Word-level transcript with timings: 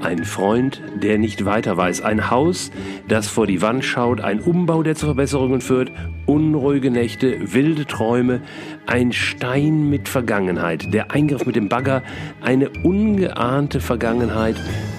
Ein 0.00 0.24
Freund, 0.24 0.82
der 1.02 1.18
nicht 1.18 1.44
weiter 1.46 1.76
weiß. 1.76 2.02
Ein 2.02 2.30
Haus, 2.30 2.70
das 3.08 3.28
vor 3.28 3.46
die 3.46 3.62
Wand 3.62 3.84
schaut. 3.84 4.20
Ein 4.20 4.40
Umbau, 4.40 4.82
der 4.82 4.94
zu 4.94 5.06
Verbesserungen 5.06 5.62
führt. 5.62 5.90
Unruhige 6.26 6.90
Nächte, 6.90 7.54
wilde 7.54 7.86
Träume. 7.86 8.42
Ein 8.86 9.12
Stein 9.12 9.88
mit 9.88 10.08
Vergangenheit. 10.08 10.92
Der 10.92 11.10
Eingriff 11.12 11.46
mit 11.46 11.56
dem 11.56 11.68
Bagger. 11.68 12.02
Eine 12.42 12.68
ungeahnte 12.82 13.80
Vergangenheit. 13.80 14.56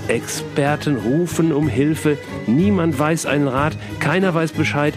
Experten 0.07 0.95
rufen 0.97 1.53
um 1.53 1.67
Hilfe. 1.67 2.17
Niemand 2.47 2.97
weiß 2.97 3.27
einen 3.27 3.47
Rat. 3.47 3.77
Keiner 3.99 4.33
weiß 4.33 4.53
Bescheid. 4.53 4.95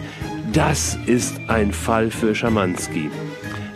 Das 0.53 0.99
ist 1.07 1.39
ein 1.49 1.73
Fall 1.73 2.11
für 2.11 2.35
Schamanski. 2.35 3.11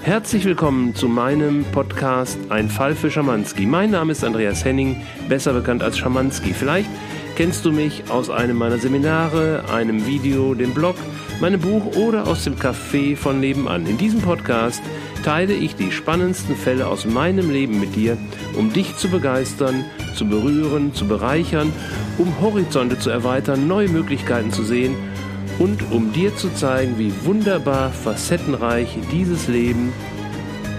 Herzlich 0.04 0.44
willkommen 0.44 0.96
zu 0.96 1.06
meinem 1.06 1.64
Podcast 1.66 2.36
Ein 2.48 2.68
Fall 2.68 2.96
für 2.96 3.08
Schamanski. 3.08 3.66
Mein 3.66 3.92
Name 3.92 4.10
ist 4.10 4.24
Andreas 4.24 4.64
Henning, 4.64 5.00
besser 5.28 5.52
bekannt 5.52 5.80
als 5.80 5.96
Schamanski. 5.96 6.54
Vielleicht 6.54 6.90
kennst 7.36 7.64
du 7.64 7.70
mich 7.70 8.10
aus 8.10 8.28
einem 8.28 8.56
meiner 8.56 8.78
Seminare, 8.78 9.62
einem 9.72 10.04
Video, 10.04 10.54
dem 10.54 10.74
Blog, 10.74 10.96
meinem 11.40 11.60
Buch 11.60 11.94
oder 11.94 12.26
aus 12.26 12.42
dem 12.42 12.56
Café 12.56 13.16
von 13.16 13.38
nebenan. 13.38 13.86
In 13.86 13.96
diesem 13.96 14.20
Podcast 14.20 14.82
teile 15.22 15.54
ich 15.54 15.76
die 15.76 15.92
spannendsten 15.92 16.56
Fälle 16.56 16.88
aus 16.88 17.06
meinem 17.06 17.52
Leben 17.52 17.78
mit 17.78 17.94
dir, 17.94 18.18
um 18.58 18.72
dich 18.72 18.96
zu 18.96 19.08
begeistern, 19.08 19.84
zu 20.16 20.28
berühren, 20.28 20.92
zu 20.94 21.06
bereichern, 21.06 21.72
um 22.18 22.40
Horizonte 22.40 22.98
zu 22.98 23.08
erweitern, 23.08 23.68
neue 23.68 23.88
Möglichkeiten 23.88 24.50
zu 24.50 24.64
sehen– 24.64 24.96
und 25.58 25.90
um 25.90 26.12
dir 26.12 26.34
zu 26.36 26.52
zeigen, 26.54 26.98
wie 26.98 27.12
wunderbar 27.24 27.90
facettenreich 27.90 28.96
dieses 29.10 29.48
Leben 29.48 29.92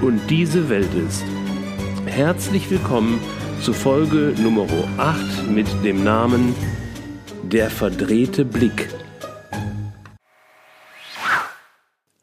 und 0.02 0.20
diese 0.30 0.70
Welt 0.70 0.94
ist. 0.94 1.24
Herzlich 2.06 2.70
willkommen 2.70 3.20
zu 3.62 3.74
Folge 3.74 4.34
Nummer 4.42 4.68
8 4.98 5.50
mit 5.50 5.68
dem 5.84 6.04
Namen 6.04 6.56
Der 7.44 7.70
verdrehte 7.70 8.46
Blick. 8.46 8.90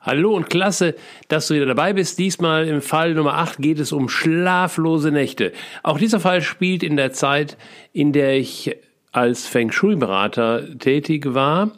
Hallo 0.00 0.34
und 0.34 0.50
klasse, 0.50 0.96
dass 1.28 1.46
du 1.46 1.54
wieder 1.54 1.66
dabei 1.66 1.92
bist. 1.92 2.18
Diesmal 2.18 2.66
im 2.66 2.82
Fall 2.82 3.14
Nummer 3.14 3.34
8 3.34 3.58
geht 3.58 3.78
es 3.78 3.92
um 3.92 4.08
schlaflose 4.08 5.12
Nächte. 5.12 5.52
Auch 5.82 5.98
dieser 5.98 6.20
Fall 6.20 6.42
spielt 6.42 6.82
in 6.82 6.96
der 6.96 7.12
Zeit, 7.12 7.56
in 7.92 8.12
der 8.12 8.36
ich 8.36 8.76
als 9.12 9.46
Feng 9.46 9.70
Shui-Berater 9.70 10.78
tätig 10.78 11.34
war 11.34 11.72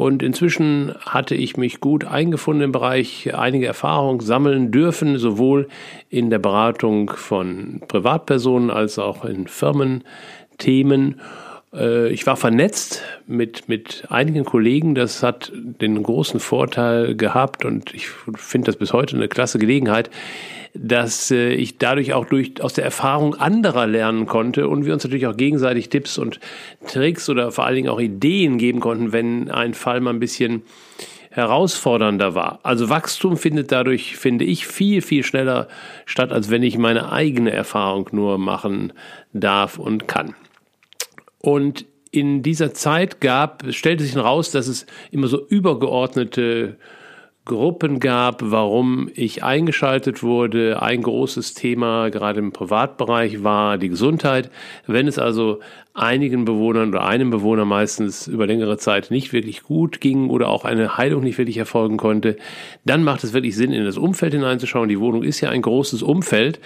und 0.00 0.22
inzwischen 0.22 0.94
hatte 1.04 1.34
ich 1.34 1.58
mich 1.58 1.78
gut 1.78 2.06
eingefunden 2.06 2.62
im 2.64 2.72
Bereich, 2.72 3.34
einige 3.34 3.66
Erfahrungen 3.66 4.20
sammeln 4.20 4.70
dürfen, 4.70 5.18
sowohl 5.18 5.68
in 6.08 6.30
der 6.30 6.38
Beratung 6.38 7.10
von 7.10 7.82
Privatpersonen 7.86 8.70
als 8.70 8.98
auch 8.98 9.26
in 9.26 9.46
Firmenthemen. 9.46 11.20
Äh, 11.72 12.08
ich 12.10 12.26
war 12.26 12.36
vernetzt 12.36 13.02
mit, 13.26 13.68
mit 13.68 14.04
einigen 14.08 14.44
Kollegen. 14.44 14.94
Das 14.94 15.22
hat 15.22 15.52
den 15.54 16.02
großen 16.02 16.40
Vorteil 16.40 17.14
gehabt 17.16 17.64
und 17.64 17.94
ich 17.94 18.08
finde 18.08 18.66
das 18.66 18.76
bis 18.76 18.92
heute 18.92 19.16
eine 19.16 19.28
klasse 19.28 19.58
Gelegenheit, 19.58 20.10
dass 20.74 21.30
äh, 21.30 21.52
ich 21.52 21.78
dadurch 21.78 22.12
auch 22.12 22.26
durch, 22.26 22.62
aus 22.62 22.74
der 22.74 22.84
Erfahrung 22.84 23.34
anderer 23.34 23.86
lernen 23.86 24.26
konnte 24.26 24.68
und 24.68 24.84
wir 24.84 24.92
uns 24.92 25.04
natürlich 25.04 25.26
auch 25.26 25.36
gegenseitig 25.36 25.88
Tipps 25.88 26.18
und 26.18 26.40
Tricks 26.86 27.28
oder 27.28 27.50
vor 27.52 27.66
allen 27.66 27.76
Dingen 27.76 27.88
auch 27.88 28.00
Ideen 28.00 28.58
geben 28.58 28.80
konnten, 28.80 29.12
wenn 29.12 29.50
ein 29.50 29.74
Fall 29.74 30.00
mal 30.00 30.10
ein 30.10 30.20
bisschen 30.20 30.62
herausfordernder 31.32 32.34
war. 32.34 32.58
Also 32.64 32.88
Wachstum 32.88 33.36
findet 33.36 33.70
dadurch, 33.70 34.16
finde 34.16 34.44
ich, 34.44 34.66
viel, 34.66 35.00
viel 35.00 35.22
schneller 35.22 35.68
statt, 36.04 36.32
als 36.32 36.50
wenn 36.50 36.64
ich 36.64 36.76
meine 36.76 37.12
eigene 37.12 37.52
Erfahrung 37.52 38.08
nur 38.10 38.36
machen 38.36 38.92
darf 39.32 39.78
und 39.78 40.08
kann. 40.08 40.34
Und 41.40 41.86
in 42.10 42.42
dieser 42.42 42.74
Zeit 42.74 43.20
gab, 43.20 43.64
stellte 43.70 44.04
sich 44.04 44.14
heraus, 44.14 44.50
dass 44.50 44.66
es 44.66 44.86
immer 45.10 45.28
so 45.28 45.46
übergeordnete 45.46 46.76
Gruppen 47.46 48.00
gab, 48.00 48.42
warum 48.44 49.10
ich 49.14 49.42
eingeschaltet 49.42 50.22
wurde. 50.22 50.82
Ein 50.82 51.02
großes 51.02 51.54
Thema 51.54 52.10
gerade 52.10 52.38
im 52.38 52.52
Privatbereich 52.52 53.42
war 53.42 53.78
die 53.78 53.88
Gesundheit. 53.88 54.50
Wenn 54.86 55.08
es 55.08 55.18
also 55.18 55.60
einigen 55.94 56.44
Bewohnern 56.44 56.90
oder 56.90 57.04
einem 57.04 57.30
Bewohner 57.30 57.64
meistens 57.64 58.28
über 58.28 58.46
längere 58.46 58.76
Zeit 58.76 59.10
nicht 59.10 59.32
wirklich 59.32 59.62
gut 59.62 60.00
ging 60.00 60.28
oder 60.28 60.48
auch 60.48 60.64
eine 60.64 60.96
Heilung 60.96 61.24
nicht 61.24 61.38
wirklich 61.38 61.56
erfolgen 61.56 61.96
konnte, 61.96 62.36
dann 62.84 63.02
macht 63.02 63.24
es 63.24 63.32
wirklich 63.32 63.56
Sinn, 63.56 63.72
in 63.72 63.84
das 63.84 63.96
Umfeld 63.96 64.34
hineinzuschauen. 64.34 64.88
Die 64.88 65.00
Wohnung 65.00 65.22
ist 65.22 65.40
ja 65.40 65.50
ein 65.50 65.62
großes 65.62 66.02
Umfeld. 66.02 66.60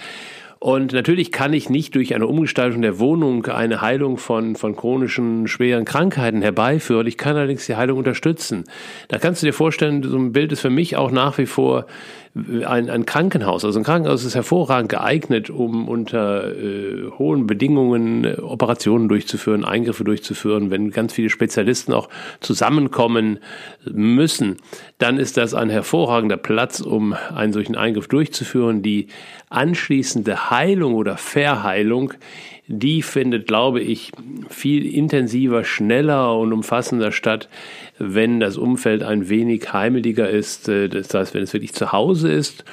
Und 0.65 0.93
natürlich 0.93 1.31
kann 1.31 1.53
ich 1.53 1.69
nicht 1.69 1.93
durch 1.93 2.15
eine 2.15 2.25
Umgestaltung 2.25 2.81
der 2.81 2.97
Wohnung 2.97 3.45
eine 3.45 3.81
Heilung 3.81 4.17
von, 4.17 4.55
von 4.55 4.75
chronischen, 4.75 5.47
schweren 5.47 5.85
Krankheiten 5.85 6.41
herbeiführen. 6.41 7.05
Ich 7.05 7.19
kann 7.19 7.35
allerdings 7.35 7.67
die 7.67 7.75
Heilung 7.75 7.99
unterstützen. 7.99 8.63
Da 9.07 9.19
kannst 9.19 9.43
du 9.43 9.45
dir 9.45 9.53
vorstellen, 9.53 10.01
so 10.01 10.17
ein 10.17 10.31
Bild 10.31 10.51
ist 10.51 10.61
für 10.61 10.71
mich 10.71 10.97
auch 10.97 11.11
nach 11.11 11.37
wie 11.37 11.45
vor 11.45 11.85
ein, 12.35 12.89
ein 12.89 13.05
Krankenhaus. 13.05 13.63
Also 13.63 13.79
ein 13.79 13.85
Krankenhaus 13.85 14.25
ist 14.25 14.35
hervorragend 14.35 14.89
geeignet, 14.89 15.49
um 15.49 15.87
unter 15.87 16.53
äh, 16.53 17.09
hohen 17.17 17.47
Bedingungen 17.47 18.25
äh, 18.25 18.33
Operationen 18.41 19.07
durchzuführen, 19.07 19.63
Eingriffe 19.63 20.03
durchzuführen. 20.03 20.69
Wenn 20.69 20.91
ganz 20.91 21.13
viele 21.13 21.29
Spezialisten 21.29 21.93
auch 21.93 22.09
zusammenkommen 22.41 23.39
müssen, 23.89 24.57
dann 24.97 25.17
ist 25.17 25.37
das 25.37 25.53
ein 25.53 25.69
hervorragender 25.69 26.37
Platz, 26.37 26.81
um 26.81 27.13
einen 27.13 27.53
solchen 27.53 27.77
Eingriff 27.77 28.09
durchzuführen. 28.09 28.81
Die 28.81 29.07
anschließende 29.49 30.49
Heilung 30.49 30.95
oder 30.95 31.15
Verheilung 31.15 32.13
die 32.67 33.03
findet, 33.03 33.47
glaube 33.47 33.79
ich, 33.81 34.11
viel 34.49 34.91
intensiver, 34.91 35.63
schneller 35.63 36.35
und 36.37 36.51
umfassender 36.51 37.11
statt, 37.11 37.47
wenn 37.97 38.39
das 38.39 38.57
Umfeld 38.57 39.03
ein 39.03 39.29
wenig 39.29 39.73
heimeliger 39.73 40.29
ist. 40.29 40.69
Äh, 40.69 40.89
das 40.89 41.13
heißt, 41.13 41.33
wenn 41.33 41.43
es 41.43 41.53
wirklich 41.53 41.73
zu 41.73 41.91
Hause 41.91 42.31
ist 42.31 42.65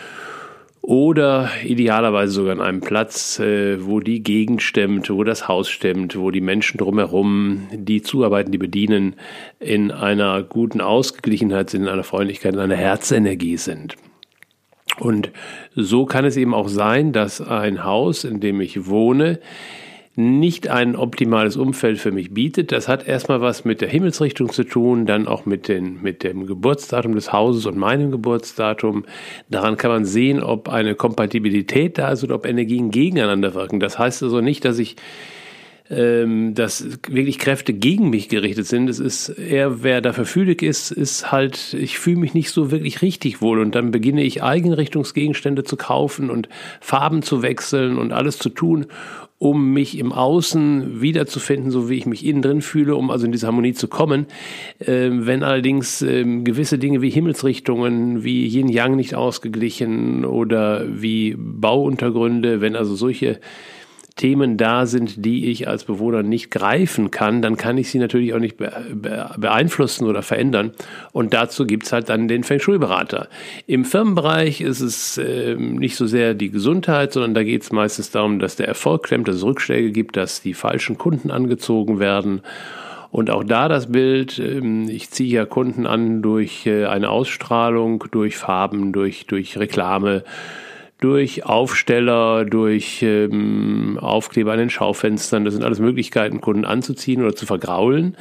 oder 0.82 1.48
idealerweise 1.64 2.32
sogar 2.32 2.52
an 2.54 2.60
einem 2.60 2.80
Platz, 2.80 3.38
äh, 3.38 3.86
wo 3.86 4.00
die 4.00 4.22
Gegend 4.22 4.62
stemmt, 4.62 5.08
wo 5.10 5.22
das 5.22 5.46
Haus 5.46 5.70
stemmt, 5.70 6.16
wo 6.18 6.32
die 6.32 6.40
Menschen 6.40 6.78
drumherum, 6.78 7.68
die 7.72 8.02
zuarbeiten, 8.02 8.50
die 8.50 8.58
bedienen, 8.58 9.14
in 9.60 9.92
einer 9.92 10.42
guten 10.42 10.80
Ausgeglichenheit 10.80 11.70
sind, 11.70 11.82
in 11.82 11.88
einer 11.88 12.02
Freundlichkeit, 12.02 12.54
in 12.54 12.60
einer 12.60 12.74
Herzenergie 12.74 13.56
sind. 13.56 13.96
Und 14.98 15.30
so 15.74 16.04
kann 16.04 16.24
es 16.24 16.36
eben 16.36 16.52
auch 16.52 16.68
sein, 16.68 17.12
dass 17.12 17.40
ein 17.40 17.84
Haus, 17.84 18.24
in 18.24 18.40
dem 18.40 18.60
ich 18.60 18.86
wohne, 18.86 19.38
nicht 20.14 20.68
ein 20.68 20.94
optimales 20.94 21.56
Umfeld 21.56 21.98
für 21.98 22.12
mich 22.12 22.34
bietet. 22.34 22.70
Das 22.70 22.86
hat 22.86 23.08
erstmal 23.08 23.40
was 23.40 23.64
mit 23.64 23.80
der 23.80 23.88
Himmelsrichtung 23.88 24.52
zu 24.52 24.64
tun, 24.64 25.06
dann 25.06 25.26
auch 25.26 25.46
mit, 25.46 25.68
den, 25.68 26.02
mit 26.02 26.22
dem 26.22 26.46
Geburtsdatum 26.46 27.14
des 27.14 27.32
Hauses 27.32 27.64
und 27.64 27.78
meinem 27.78 28.10
Geburtsdatum. 28.10 29.06
Daran 29.48 29.78
kann 29.78 29.90
man 29.90 30.04
sehen, 30.04 30.42
ob 30.42 30.68
eine 30.68 30.94
Kompatibilität 30.94 31.96
da 31.96 32.10
ist 32.10 32.24
oder 32.24 32.34
ob 32.34 32.46
Energien 32.46 32.90
gegeneinander 32.90 33.54
wirken. 33.54 33.80
Das 33.80 33.98
heißt 33.98 34.22
also 34.22 34.42
nicht, 34.42 34.66
dass 34.66 34.78
ich 34.78 34.96
ähm, 35.92 36.54
dass 36.54 37.00
wirklich 37.08 37.38
Kräfte 37.38 37.74
gegen 37.74 38.08
mich 38.08 38.28
gerichtet 38.28 38.66
sind. 38.66 38.88
Es 38.88 38.98
ist 38.98 39.28
eher, 39.28 39.82
wer 39.82 40.00
dafür 40.00 40.24
fühlig 40.24 40.62
ist, 40.62 40.90
ist 40.90 41.30
halt, 41.30 41.74
ich 41.74 41.98
fühle 41.98 42.16
mich 42.16 42.32
nicht 42.32 42.50
so 42.50 42.70
wirklich 42.70 43.02
richtig 43.02 43.42
wohl 43.42 43.60
und 43.60 43.74
dann 43.74 43.90
beginne 43.90 44.22
ich 44.22 44.42
Eigenrichtungsgegenstände 44.42 45.64
zu 45.64 45.76
kaufen 45.76 46.30
und 46.30 46.48
Farben 46.80 47.22
zu 47.22 47.42
wechseln 47.42 47.98
und 47.98 48.12
alles 48.12 48.38
zu 48.38 48.48
tun, 48.48 48.86
um 49.42 49.72
mich 49.72 49.98
im 49.98 50.12
Außen 50.12 51.02
wiederzufinden, 51.02 51.72
so 51.72 51.90
wie 51.90 51.96
ich 51.96 52.06
mich 52.06 52.24
innen 52.24 52.42
drin 52.42 52.62
fühle, 52.62 52.94
um 52.94 53.10
also 53.10 53.26
in 53.26 53.32
diese 53.32 53.48
Harmonie 53.48 53.72
zu 53.72 53.88
kommen. 53.88 54.26
Ähm, 54.78 55.26
wenn 55.26 55.42
allerdings 55.42 56.00
ähm, 56.00 56.44
gewisse 56.44 56.78
Dinge 56.78 57.02
wie 57.02 57.10
Himmelsrichtungen, 57.10 58.22
wie 58.22 58.46
Yin 58.46 58.68
Yang 58.68 58.94
nicht 58.94 59.16
ausgeglichen 59.16 60.24
oder 60.24 60.86
wie 60.88 61.34
Bauuntergründe, 61.36 62.60
wenn 62.60 62.76
also 62.76 62.94
solche 62.94 63.40
Themen 64.14 64.56
da 64.56 64.86
sind, 64.86 65.24
die 65.24 65.50
ich 65.50 65.68
als 65.68 65.84
Bewohner 65.84 66.22
nicht 66.22 66.50
greifen 66.50 67.10
kann, 67.10 67.42
dann 67.42 67.56
kann 67.56 67.78
ich 67.78 67.90
sie 67.90 67.98
natürlich 67.98 68.34
auch 68.34 68.38
nicht 68.38 68.56
beeinflussen 68.56 70.06
oder 70.06 70.22
verändern. 70.22 70.72
Und 71.12 71.32
dazu 71.34 71.66
gibt's 71.66 71.92
halt 71.92 72.08
dann 72.08 72.28
den 72.28 72.44
Feng 72.44 72.60
Shui-Berater. 72.60 73.28
Im 73.66 73.84
Firmenbereich 73.84 74.60
ist 74.60 74.80
es 74.80 75.18
äh, 75.18 75.54
nicht 75.56 75.96
so 75.96 76.06
sehr 76.06 76.34
die 76.34 76.50
Gesundheit, 76.50 77.12
sondern 77.12 77.34
da 77.34 77.42
geht 77.42 77.62
es 77.62 77.72
meistens 77.72 78.10
darum, 78.10 78.38
dass 78.38 78.56
der 78.56 78.68
Erfolg 78.68 79.04
klemmt, 79.04 79.28
dass 79.28 79.36
es 79.36 79.44
Rückschläge 79.44 79.92
gibt, 79.92 80.16
dass 80.16 80.42
die 80.42 80.54
falschen 80.54 80.98
Kunden 80.98 81.30
angezogen 81.30 81.98
werden. 81.98 82.42
Und 83.12 83.30
auch 83.30 83.44
da 83.44 83.68
das 83.68 83.92
Bild, 83.92 84.38
ähm, 84.38 84.88
ich 84.88 85.10
ziehe 85.10 85.30
ja 85.30 85.44
Kunden 85.44 85.86
an 85.86 86.22
durch 86.22 86.66
äh, 86.66 86.86
eine 86.86 87.10
Ausstrahlung, 87.10 88.04
durch 88.10 88.38
Farben, 88.38 88.92
durch, 88.92 89.26
durch 89.26 89.58
Reklame, 89.58 90.24
durch 91.02 91.44
Aufsteller, 91.44 92.44
durch 92.44 93.02
ähm, 93.02 93.98
Aufkleber 94.00 94.52
an 94.52 94.58
den 94.58 94.70
Schaufenstern. 94.70 95.44
Das 95.44 95.52
sind 95.52 95.64
alles 95.64 95.80
Möglichkeiten, 95.80 96.40
Kunden 96.40 96.64
anzuziehen 96.64 97.22
oder 97.22 97.34
zu 97.34 97.44
vergraulen. 97.44 98.16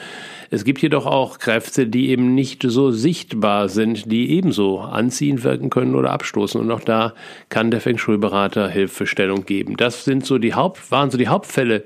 Es 0.50 0.66
gibt 0.66 0.81
jedoch 0.81 1.06
auch 1.06 1.38
Kräfte, 1.38 1.86
die 1.86 2.10
eben 2.10 2.33
nicht 2.33 2.63
so 2.63 2.89
sichtbar 2.89 3.69
sind, 3.69 4.12
die 4.12 4.31
ebenso 4.31 4.80
anziehen 4.80 5.44
wirken 5.44 5.69
können 5.69 5.94
oder 5.94 6.12
abstoßen. 6.12 6.60
Und 6.60 6.72
auch 6.72 6.81
da 6.81 7.13
kann 7.50 7.69
der 7.69 7.81
Feng 7.81 8.00
Shui-Berater 8.00 8.68
Hilfestellung 8.68 9.45
geben. 9.45 9.77
Das 9.77 10.04
sind 10.04 10.25
so 10.25 10.39
die 10.39 10.56
Haupt, 10.56 10.92
waren 10.92 11.12
so 11.12 11.19
die 11.19 11.27
Hauptfälle, 11.27 11.84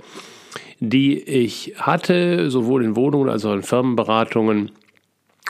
die 0.80 1.20
ich 1.20 1.74
hatte, 1.78 2.50
sowohl 2.50 2.86
in 2.86 2.96
Wohnungen 2.96 3.30
als 3.30 3.44
auch 3.46 3.54
in 3.54 3.64
Firmenberatungen. 3.64 4.72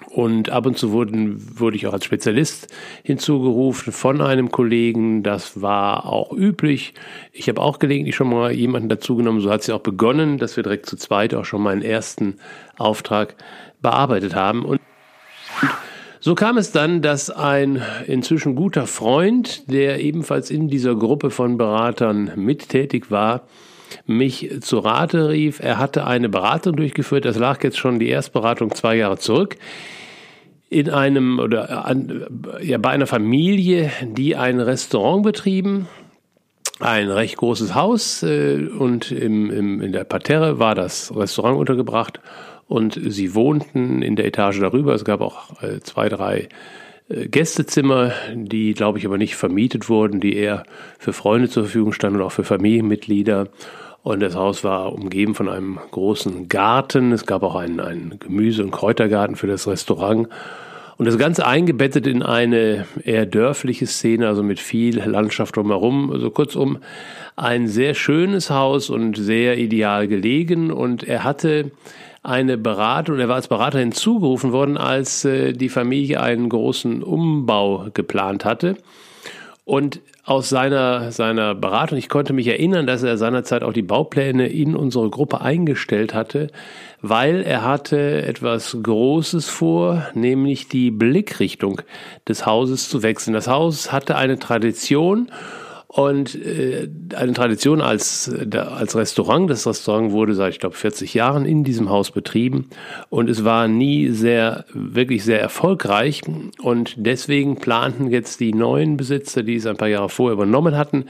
Und 0.10 0.50
ab 0.50 0.66
und 0.66 0.78
zu 0.78 0.92
wurden, 0.92 1.60
wurde 1.60 1.78
ich 1.78 1.88
auch 1.88 1.94
als 1.94 2.04
Spezialist 2.04 2.68
hinzugerufen 3.04 3.94
von 3.94 4.22
einem 4.22 4.52
Kollegen. 4.52 5.24
Das 5.24 5.62
war 5.62 6.06
auch 6.06 6.34
üblich. 6.34 6.94
Ich 7.32 7.48
habe 7.48 7.62
auch 7.62 7.80
gelegentlich 7.80 8.16
schon 8.16 8.30
mal 8.30 8.52
jemanden 8.52 8.90
dazugenommen. 8.90 9.40
So 9.40 9.50
hat 9.50 9.62
es 9.62 9.68
ja 9.68 9.76
auch 9.76 9.82
begonnen, 9.82 10.38
dass 10.38 10.58
wir 10.58 10.64
direkt 10.64 10.86
zu 10.86 10.98
zweit 10.98 11.34
auch 11.34 11.46
schon 11.46 11.62
meinen 11.62 11.82
ersten 11.82 12.36
Auftrag 12.78 13.36
bearbeitet 13.82 14.36
haben. 14.36 14.66
Und 14.66 14.82
so 16.20 16.36
kam 16.36 16.58
es 16.58 16.72
dann, 16.72 17.02
dass 17.02 17.30
ein 17.30 17.82
inzwischen 18.08 18.56
guter 18.56 18.88
Freund, 18.88 19.72
der 19.72 20.02
ebenfalls 20.02 20.50
in 20.50 20.68
dieser 20.68 20.96
Gruppe 20.96 21.30
von 21.30 21.58
Beratern 21.58 22.32
mittätig 22.36 23.12
war, 23.12 23.48
mich 24.06 24.50
zu 24.62 24.80
Rate 24.80 25.30
rief. 25.30 25.60
Er 25.60 25.78
hatte 25.78 26.06
eine 26.06 26.30
Beratung 26.30 26.76
durchgeführt, 26.76 27.26
das 27.26 27.38
lag 27.38 27.64
jetzt 27.64 27.78
schon 27.78 28.00
die 28.00 28.10
Erstberatung 28.10 28.74
zwei 28.74 28.96
Jahre 28.96 29.18
zurück, 29.18 29.58
in 30.70 30.90
einem 30.90 31.40
oder 31.40 31.86
an, 31.86 32.26
ja, 32.62 32.78
bei 32.78 32.90
einer 32.90 33.08
Familie, 33.08 33.92
die 34.02 34.36
ein 34.36 34.60
Restaurant 34.60 35.24
betrieben, 35.24 35.88
ein 36.80 37.10
recht 37.10 37.38
großes 37.38 37.76
Haus 37.76 38.24
äh, 38.24 38.68
und 38.78 39.12
im, 39.12 39.50
im, 39.50 39.82
in 39.82 39.92
der 39.92 40.04
Parterre 40.04 40.60
war 40.60 40.76
das 40.76 41.16
Restaurant 41.16 41.58
untergebracht 41.58 42.20
und 42.68 43.00
sie 43.02 43.36
wohnten 43.36 44.02
in 44.02 44.16
der 44.16 44.26
Etage 44.26 44.60
darüber. 44.60 44.94
Es 44.94 45.06
gab 45.06 45.22
auch 45.22 45.62
äh, 45.62 45.80
zwei, 45.82 46.10
drei 46.10 46.50
äh, 47.10 47.28
Gästezimmer, 47.28 48.14
die, 48.34 48.74
glaube 48.74 48.98
ich, 48.98 49.06
aber 49.06 49.18
nicht 49.18 49.36
vermietet 49.36 49.90
wurden, 49.90 50.20
die 50.20 50.36
eher 50.36 50.64
für 50.98 51.14
Freunde 51.14 51.50
zur 51.50 51.64
Verfügung 51.64 51.94
standen 51.94 52.20
und 52.20 52.26
auch 52.26 52.32
für 52.32 52.44
Familienmitglieder. 52.44 53.48
Und 54.06 54.20
das 54.20 54.36
Haus 54.36 54.64
war 54.64 54.94
umgeben 54.94 55.34
von 55.34 55.50
einem 55.50 55.80
großen 55.90 56.48
Garten. 56.48 57.12
Es 57.12 57.26
gab 57.26 57.42
auch 57.42 57.56
einen, 57.56 57.80
einen 57.80 58.20
Gemüse- 58.20 58.62
und 58.62 58.70
Kräutergarten 58.70 59.36
für 59.36 59.48
das 59.48 59.68
Restaurant. 59.68 60.30
Und 60.98 61.08
das 61.08 61.18
Ganze 61.18 61.48
eingebettet 61.48 62.06
in 62.06 62.22
eine 62.22 62.86
eher 63.04 63.26
dörfliche 63.26 63.88
Szene, 63.88 64.28
also 64.28 64.44
mit 64.44 64.60
viel 64.60 65.00
Landschaft 65.00 65.56
drumherum. 65.56 66.12
Also 66.12 66.30
kurzum, 66.30 66.78
ein 67.36 67.68
sehr 67.68 67.96
schönes 67.96 68.52
Haus 68.52 68.92
und 68.92 69.18
sehr 69.18 69.58
ideal 69.58 70.08
gelegen. 70.08 70.72
Und 70.72 71.04
er 71.04 71.24
hatte 71.24 71.72
eine 72.22 72.60
Beratung, 72.60 73.18
er 73.18 73.28
war 73.28 73.38
als 73.38 73.48
Berater 73.48 73.80
hinzugerufen 73.80 74.52
worden, 74.52 74.78
als 74.78 75.26
äh, 75.26 75.54
die 75.54 75.70
Familie 75.70 76.22
einen 76.22 76.50
großen 76.50 77.02
Umbau 77.02 77.88
geplant 77.92 78.46
hatte. 78.46 78.78
Und 79.66 80.00
aus 80.24 80.50
seiner, 80.50 81.12
seiner 81.12 81.56
Beratung, 81.56 81.98
ich 81.98 82.08
konnte 82.08 82.34
mich 82.34 82.48
erinnern, 82.48 82.86
dass 82.86 83.02
er 83.02 83.18
seinerzeit 83.18 83.64
auch 83.64 83.74
die 83.74 83.82
Baupläne 83.82 84.48
in 84.48 84.76
unsere 84.76 85.10
Gruppe 85.10 85.42
eingestellt 85.42 86.14
hatte, 86.14 86.52
weil 87.02 87.42
er 87.42 87.64
hatte 87.64 88.22
etwas 88.22 88.78
Großes 88.82 89.50
vor, 89.50 90.06
nämlich 90.14 90.68
die 90.68 90.92
Blickrichtung 90.92 91.82
des 92.28 92.46
Hauses 92.46 92.90
zu 92.90 93.02
wechseln. 93.02 93.34
Das 93.34 93.48
Haus 93.48 93.92
hatte 93.92 94.16
eine 94.16 94.38
Tradition 94.38 95.32
und 95.96 96.36
äh, 96.36 96.90
eine 97.16 97.32
Tradition 97.32 97.80
als, 97.80 98.30
als 98.54 98.98
Restaurant. 98.98 99.50
Das 99.50 99.66
Restaurant 99.66 100.12
wurde 100.12 100.34
seit, 100.34 100.52
ich 100.52 100.60
glaube, 100.60 100.76
40 100.76 101.14
Jahren 101.14 101.46
in 101.46 101.64
diesem 101.64 101.90
Haus 101.90 102.12
betrieben 102.12 102.68
und 103.10 103.30
es 103.30 103.46
war 103.46 103.70
nie 103.70 104.10
sehr, 104.10 104.66
wirklich 104.74 105.24
sehr 105.24 105.40
erfolgreich. 105.40 106.24
Und 106.62 106.96
deswegen 106.98 107.56
planten 107.56 108.12
jetzt 108.12 108.42
die 108.42 108.54
neuen 108.54 108.98
Besitzer, 108.98 109.42
die 109.42 109.56
es 109.56 109.66
ein 109.66 109.78
paar 109.78 109.88
Jahre 109.88 110.10
vorher 110.10 110.34
übernommen 110.34 110.76
hatten, 110.76 111.06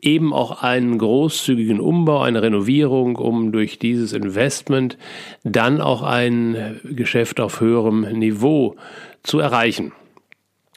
eben 0.00 0.32
auch 0.32 0.62
einen 0.62 0.96
großzügigen 0.96 1.80
Umbau, 1.80 2.20
eine 2.20 2.40
Renovierung, 2.40 3.16
um 3.16 3.50
durch 3.50 3.80
dieses 3.80 4.12
Investment 4.12 4.96
dann 5.42 5.80
auch 5.80 6.02
ein 6.04 6.80
Geschäft 6.84 7.40
auf 7.40 7.60
höherem 7.60 8.02
Niveau 8.02 8.76
zu 9.24 9.40
erreichen. 9.40 9.90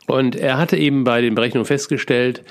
Und 0.07 0.35
er 0.35 0.57
hatte 0.57 0.75
eben 0.75 1.03
bei 1.03 1.21
den 1.21 1.35
Berechnungen 1.35 1.65
festgestellt, 1.65 2.44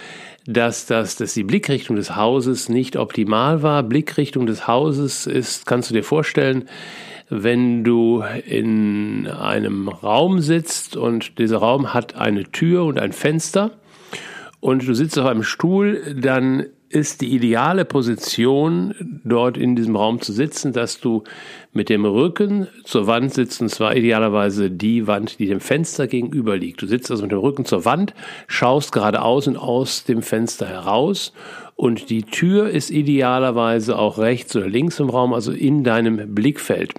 dass, 0.47 0.87
das, 0.87 1.17
dass 1.17 1.35
die 1.35 1.44
Blickrichtung 1.44 1.97
des 1.97 2.17
Hauses 2.17 2.69
nicht 2.69 2.97
optimal 2.97 3.62
war. 3.62 3.83
Blickrichtung 3.83 4.47
des 4.47 4.67
Hauses 4.67 5.27
ist, 5.27 5.67
kannst 5.67 5.91
du 5.91 5.94
dir 5.94 6.05
vorstellen, 6.05 6.69
wenn 7.29 7.83
du 7.85 8.23
in 8.47 9.27
einem 9.27 9.89
Raum 9.89 10.41
sitzt 10.41 10.97
und 10.97 11.39
dieser 11.39 11.59
Raum 11.59 11.94
hat 11.94 12.15
eine 12.15 12.44
Tür 12.44 12.85
und 12.85 12.99
ein 12.99 13.12
Fenster 13.12 13.71
und 14.61 14.87
du 14.87 14.94
sitzt 14.94 15.19
auf 15.19 15.27
einem 15.27 15.43
Stuhl, 15.43 16.15
dann 16.15 16.67
ist 16.93 17.21
die 17.21 17.35
ideale 17.35 17.85
Position, 17.85 18.94
dort 19.25 19.56
in 19.56 19.77
diesem 19.77 19.97
Raum 19.97 20.21
zu 20.21 20.33
sitzen, 20.33 20.73
dass 20.73 21.00
du 21.00 21.25
mit 21.73 21.89
dem 21.89 22.05
Rücken 22.05 22.69
zur 22.85 23.06
Wand 23.06 23.33
sitzt, 23.33 23.61
und 23.62 23.71
zwar 23.71 23.97
idealerweise 23.97 24.71
die 24.71 25.06
Wand, 25.06 25.39
die 25.39 25.47
dem 25.47 25.61
Fenster 25.61 26.06
gegenüber 26.06 26.56
liegt. 26.56 26.83
Du 26.83 26.87
sitzt 26.87 27.11
also 27.11 27.23
mit 27.23 27.33
dem 27.33 27.39
Rücken 27.39 27.65
zur 27.65 27.85
Wand, 27.85 28.15
schaust 28.47 28.93
geradeaus 28.93 29.47
und 29.47 29.56
aus 29.56 30.05
dem 30.05 30.23
Fenster 30.23 30.67
heraus 30.67 31.33
und 31.77 32.11
die 32.11 32.23
Tür 32.23 32.69
ist 32.71 32.91
idealerweise 32.91 33.99
auch 33.99 34.19
rechts 34.19 34.55
oder 34.55 34.69
links 34.69 35.00
im 35.00 35.11
Raum, 35.11 35.33
also 35.33 35.50
in 35.53 35.83
deinem 35.83 36.35
Blickfeld. 36.35 36.93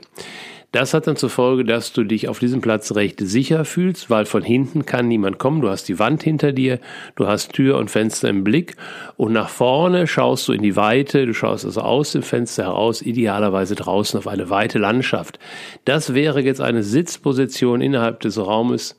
Das 0.73 0.95
hat 0.95 1.05
dann 1.05 1.15
zur 1.15 1.29
Folge, 1.29 1.65
dass 1.65 1.93
du 1.93 2.03
dich 2.03 2.27
auf 2.27 2.39
diesem 2.39 2.59
Platz 2.59 2.95
recht 2.95 3.19
sicher 3.19 3.63
fühlst, 3.63 4.09
weil 4.09 4.25
von 4.25 4.41
hinten 4.41 4.87
kann 4.87 5.07
niemand 5.07 5.37
kommen. 5.37 5.61
Du 5.61 5.69
hast 5.69 5.87
die 5.87 5.99
Wand 5.99 6.23
hinter 6.23 6.51
dir, 6.51 6.79
du 7.15 7.27
hast 7.27 7.53
Tür 7.53 7.77
und 7.77 7.91
Fenster 7.91 8.27
im 8.27 8.43
Blick 8.43 8.75
und 9.15 9.33
nach 9.33 9.49
vorne 9.49 10.07
schaust 10.07 10.47
du 10.47 10.51
in 10.51 10.63
die 10.63 10.75
Weite, 10.75 11.27
du 11.27 11.35
schaust 11.35 11.63
also 11.63 11.81
aus 11.81 12.13
dem 12.13 12.23
Fenster 12.23 12.63
heraus, 12.63 13.03
idealerweise 13.03 13.75
draußen 13.75 14.17
auf 14.17 14.27
eine 14.27 14.49
weite 14.49 14.79
Landschaft. 14.79 15.37
Das 15.85 16.15
wäre 16.15 16.41
jetzt 16.41 16.59
eine 16.59 16.81
Sitzposition 16.81 17.79
innerhalb 17.79 18.21
des 18.21 18.39
Raumes, 18.39 18.97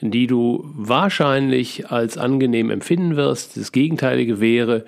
die 0.00 0.26
du 0.26 0.68
wahrscheinlich 0.74 1.92
als 1.92 2.18
angenehm 2.18 2.70
empfinden 2.70 3.14
wirst. 3.14 3.56
Das 3.56 3.70
Gegenteilige 3.70 4.40
wäre, 4.40 4.84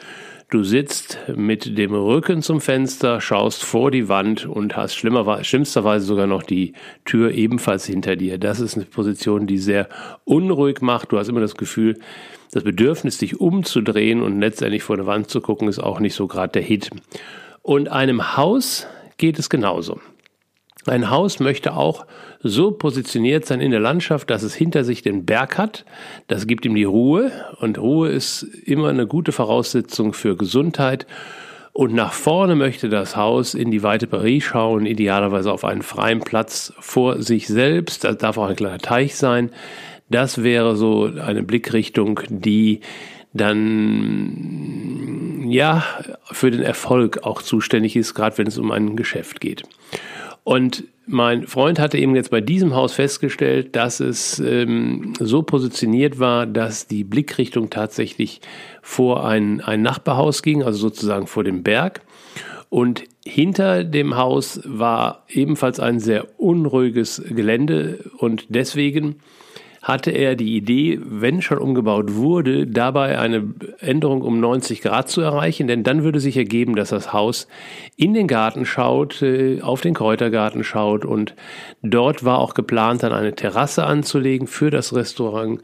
Du 0.48 0.62
sitzt 0.62 1.18
mit 1.34 1.76
dem 1.76 1.92
Rücken 1.92 2.40
zum 2.40 2.60
Fenster, 2.60 3.20
schaust 3.20 3.64
vor 3.64 3.90
die 3.90 4.08
Wand 4.08 4.46
und 4.46 4.76
hast 4.76 4.94
schlimmsterweise 4.94 6.06
sogar 6.06 6.28
noch 6.28 6.44
die 6.44 6.72
Tür 7.04 7.32
ebenfalls 7.32 7.84
hinter 7.84 8.14
dir. 8.14 8.38
Das 8.38 8.60
ist 8.60 8.76
eine 8.76 8.84
Position, 8.84 9.48
die 9.48 9.58
sehr 9.58 9.88
unruhig 10.24 10.82
macht. 10.82 11.10
Du 11.10 11.18
hast 11.18 11.28
immer 11.28 11.40
das 11.40 11.56
Gefühl, 11.56 11.98
das 12.52 12.62
Bedürfnis, 12.62 13.18
dich 13.18 13.40
umzudrehen 13.40 14.22
und 14.22 14.38
letztendlich 14.38 14.84
vor 14.84 14.96
der 14.96 15.06
Wand 15.06 15.30
zu 15.30 15.40
gucken, 15.40 15.66
ist 15.66 15.80
auch 15.80 15.98
nicht 15.98 16.14
so 16.14 16.28
gerade 16.28 16.52
der 16.52 16.62
Hit. 16.62 16.90
Und 17.62 17.88
einem 17.88 18.36
Haus 18.36 18.86
geht 19.18 19.40
es 19.40 19.50
genauso. 19.50 19.98
Ein 20.86 21.10
Haus 21.10 21.40
möchte 21.40 21.74
auch 21.74 22.06
so 22.42 22.70
positioniert 22.70 23.44
sein 23.44 23.60
in 23.60 23.72
der 23.72 23.80
Landschaft, 23.80 24.30
dass 24.30 24.42
es 24.42 24.54
hinter 24.54 24.84
sich 24.84 25.02
den 25.02 25.26
Berg 25.26 25.58
hat. 25.58 25.84
Das 26.28 26.46
gibt 26.46 26.64
ihm 26.64 26.74
die 26.74 26.84
Ruhe 26.84 27.32
und 27.60 27.78
Ruhe 27.78 28.10
ist 28.10 28.42
immer 28.42 28.88
eine 28.88 29.06
gute 29.06 29.32
Voraussetzung 29.32 30.12
für 30.12 30.36
Gesundheit. 30.36 31.06
Und 31.72 31.92
nach 31.92 32.12
vorne 32.12 32.54
möchte 32.54 32.88
das 32.88 33.16
Haus 33.16 33.54
in 33.54 33.70
die 33.70 33.82
weite 33.82 34.06
Paris 34.06 34.44
schauen, 34.44 34.86
idealerweise 34.86 35.52
auf 35.52 35.64
einen 35.64 35.82
freien 35.82 36.20
Platz 36.20 36.72
vor 36.78 37.20
sich 37.20 37.48
selbst. 37.48 38.04
Das 38.04 38.16
darf 38.16 38.38
auch 38.38 38.48
ein 38.48 38.56
kleiner 38.56 38.78
Teich 38.78 39.16
sein. 39.16 39.50
Das 40.08 40.42
wäre 40.42 40.76
so 40.76 41.04
eine 41.04 41.42
Blickrichtung, 41.42 42.20
die 42.28 42.80
dann 43.34 45.44
ja 45.50 45.84
für 46.32 46.50
den 46.50 46.62
Erfolg 46.62 47.24
auch 47.24 47.42
zuständig 47.42 47.96
ist, 47.96 48.14
gerade 48.14 48.38
wenn 48.38 48.46
es 48.46 48.56
um 48.56 48.70
ein 48.70 48.96
Geschäft 48.96 49.42
geht. 49.42 49.64
Und 50.46 50.84
mein 51.06 51.48
Freund 51.48 51.80
hatte 51.80 51.98
eben 51.98 52.14
jetzt 52.14 52.30
bei 52.30 52.40
diesem 52.40 52.72
Haus 52.72 52.92
festgestellt, 52.92 53.74
dass 53.74 53.98
es 53.98 54.38
ähm, 54.38 55.12
so 55.18 55.42
positioniert 55.42 56.20
war, 56.20 56.46
dass 56.46 56.86
die 56.86 57.02
Blickrichtung 57.02 57.68
tatsächlich 57.68 58.40
vor 58.80 59.26
ein, 59.26 59.60
ein 59.60 59.82
Nachbarhaus 59.82 60.44
ging, 60.44 60.62
also 60.62 60.78
sozusagen 60.78 61.26
vor 61.26 61.42
dem 61.42 61.64
Berg. 61.64 62.02
Und 62.68 63.02
hinter 63.24 63.82
dem 63.82 64.16
Haus 64.16 64.60
war 64.64 65.24
ebenfalls 65.28 65.80
ein 65.80 65.98
sehr 65.98 66.38
unruhiges 66.38 67.20
Gelände 67.28 68.08
und 68.18 68.46
deswegen 68.48 69.16
hatte 69.86 70.10
er 70.10 70.34
die 70.34 70.56
Idee, 70.56 70.98
wenn 71.00 71.42
schon 71.42 71.58
umgebaut 71.58 72.16
wurde, 72.16 72.66
dabei 72.66 73.20
eine 73.20 73.54
Änderung 73.78 74.20
um 74.20 74.40
90 74.40 74.80
Grad 74.80 75.08
zu 75.08 75.20
erreichen, 75.20 75.68
denn 75.68 75.84
dann 75.84 76.02
würde 76.02 76.18
sich 76.18 76.36
ergeben, 76.36 76.74
dass 76.74 76.88
das 76.88 77.12
Haus 77.12 77.46
in 77.94 78.12
den 78.12 78.26
Garten 78.26 78.66
schaut, 78.66 79.22
äh, 79.22 79.62
auf 79.62 79.82
den 79.82 79.94
Kräutergarten 79.94 80.64
schaut 80.64 81.04
und 81.04 81.36
dort 81.82 82.24
war 82.24 82.40
auch 82.40 82.54
geplant, 82.54 83.04
dann 83.04 83.12
eine 83.12 83.36
Terrasse 83.36 83.84
anzulegen 83.84 84.48
für 84.48 84.70
das 84.70 84.92
Restaurant. 84.92 85.62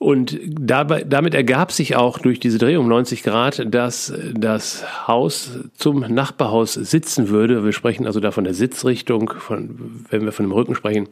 Und 0.00 0.36
dabei, 0.44 1.04
damit 1.04 1.32
ergab 1.32 1.70
sich 1.70 1.94
auch 1.94 2.18
durch 2.18 2.40
diese 2.40 2.58
Drehung 2.58 2.86
um 2.86 2.88
90 2.88 3.22
Grad, 3.22 3.72
dass 3.72 4.12
das 4.34 5.06
Haus 5.06 5.60
zum 5.74 6.00
Nachbarhaus 6.00 6.74
sitzen 6.74 7.28
würde. 7.28 7.62
Wir 7.62 7.70
sprechen 7.70 8.04
also 8.04 8.18
da 8.18 8.32
von 8.32 8.42
der 8.42 8.54
Sitzrichtung, 8.54 9.32
von, 9.38 10.04
wenn 10.10 10.24
wir 10.24 10.32
von 10.32 10.46
dem 10.46 10.52
Rücken 10.52 10.74
sprechen. 10.74 11.08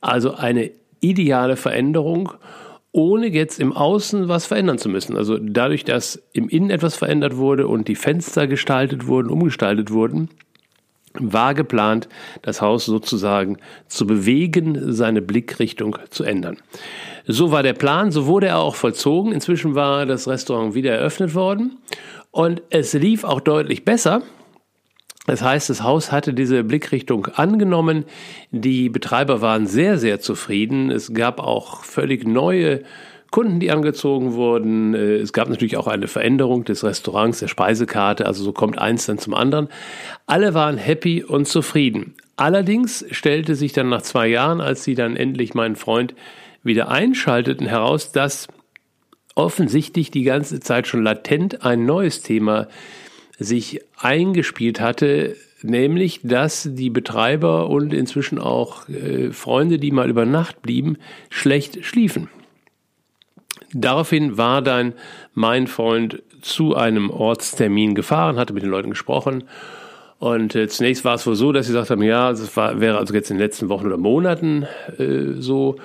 Also 0.00 0.34
eine 0.34 0.72
ideale 1.10 1.56
Veränderung 1.56 2.32
ohne 2.94 3.26
jetzt 3.26 3.58
im 3.58 3.72
Außen 3.72 4.28
was 4.28 4.46
verändern 4.46 4.78
zu 4.78 4.88
müssen. 4.88 5.16
Also 5.16 5.38
dadurch, 5.38 5.84
dass 5.84 6.22
im 6.32 6.48
Innen 6.48 6.70
etwas 6.70 6.94
verändert 6.94 7.36
wurde 7.36 7.66
und 7.66 7.88
die 7.88 7.96
Fenster 7.96 8.46
gestaltet 8.46 9.08
wurden, 9.08 9.30
umgestaltet 9.30 9.90
wurden, 9.90 10.28
war 11.18 11.54
geplant, 11.54 12.08
das 12.42 12.60
Haus 12.60 12.84
sozusagen 12.84 13.58
zu 13.88 14.06
bewegen, 14.06 14.92
seine 14.92 15.22
Blickrichtung 15.22 15.98
zu 16.10 16.22
ändern. 16.22 16.56
So 17.26 17.50
war 17.50 17.64
der 17.64 17.72
Plan, 17.72 18.12
so 18.12 18.26
wurde 18.26 18.48
er 18.48 18.58
auch 18.58 18.76
vollzogen. 18.76 19.32
Inzwischen 19.32 19.74
war 19.74 20.06
das 20.06 20.28
Restaurant 20.28 20.74
wieder 20.74 20.92
eröffnet 20.94 21.34
worden 21.34 21.78
und 22.30 22.62
es 22.70 22.92
lief 22.92 23.24
auch 23.24 23.40
deutlich 23.40 23.84
besser. 23.84 24.22
Das 25.26 25.42
heißt, 25.42 25.70
das 25.70 25.82
Haus 25.82 26.12
hatte 26.12 26.34
diese 26.34 26.64
Blickrichtung 26.64 27.26
angenommen. 27.26 28.04
Die 28.50 28.88
Betreiber 28.88 29.40
waren 29.40 29.66
sehr, 29.66 29.98
sehr 29.98 30.20
zufrieden. 30.20 30.90
Es 30.90 31.14
gab 31.14 31.40
auch 31.40 31.82
völlig 31.82 32.26
neue 32.26 32.82
Kunden, 33.30 33.58
die 33.58 33.72
angezogen 33.72 34.34
wurden. 34.34 34.94
Äh, 34.94 35.16
es 35.16 35.32
gab 35.32 35.48
natürlich 35.48 35.76
auch 35.76 35.88
eine 35.88 36.08
Veränderung 36.08 36.64
des 36.64 36.84
Restaurants, 36.84 37.40
der 37.40 37.48
Speisekarte. 37.48 38.26
Also 38.26 38.44
so 38.44 38.52
kommt 38.52 38.78
eins 38.78 39.06
dann 39.06 39.18
zum 39.18 39.34
anderen. 39.34 39.68
Alle 40.26 40.54
waren 40.54 40.76
happy 40.76 41.24
und 41.24 41.48
zufrieden. 41.48 42.14
Allerdings 42.36 43.04
stellte 43.10 43.54
sich 43.54 43.72
dann 43.72 43.88
nach 43.88 44.02
zwei 44.02 44.28
Jahren, 44.28 44.60
als 44.60 44.84
sie 44.84 44.94
dann 44.94 45.16
endlich 45.16 45.54
meinen 45.54 45.76
Freund 45.76 46.14
wieder 46.62 46.90
einschalteten, 46.90 47.66
heraus, 47.66 48.12
dass 48.12 48.48
offensichtlich 49.34 50.10
die 50.10 50.22
ganze 50.22 50.60
Zeit 50.60 50.86
schon 50.86 51.02
latent 51.02 51.64
ein 51.64 51.84
neues 51.84 52.22
Thema 52.22 52.68
sich 53.38 53.80
eingespielt 53.98 54.80
hatte, 54.80 55.36
nämlich 55.62 56.20
dass 56.22 56.68
die 56.72 56.90
Betreiber 56.90 57.68
und 57.68 57.92
inzwischen 57.92 58.38
auch 58.38 58.88
äh, 58.88 59.32
Freunde, 59.32 59.78
die 59.78 59.90
mal 59.90 60.10
über 60.10 60.26
Nacht 60.26 60.62
blieben, 60.62 60.98
schlecht 61.30 61.84
schliefen. 61.84 62.28
Daraufhin 63.72 64.38
war 64.38 64.62
dann 64.62 64.92
mein 65.32 65.66
Freund 65.66 66.22
zu 66.42 66.76
einem 66.76 67.10
Ortstermin 67.10 67.94
gefahren, 67.94 68.36
hatte 68.36 68.52
mit 68.52 68.62
den 68.62 68.70
Leuten 68.70 68.90
gesprochen. 68.90 69.44
Und 70.18 70.54
äh, 70.54 70.68
zunächst 70.68 71.04
war 71.04 71.16
es 71.16 71.26
wohl 71.26 71.34
so, 71.34 71.52
dass 71.52 71.66
sie 71.66 71.72
gesagt 71.72 71.90
haben, 71.90 72.02
ja, 72.02 72.30
das 72.30 72.56
war, 72.56 72.80
wäre 72.80 72.98
also 72.98 73.12
jetzt 73.14 73.30
in 73.30 73.36
den 73.36 73.42
letzten 73.42 73.68
Wochen 73.68 73.86
oder 73.86 73.96
Monaten 73.96 74.66
äh, 74.98 75.40
so. 75.40 75.76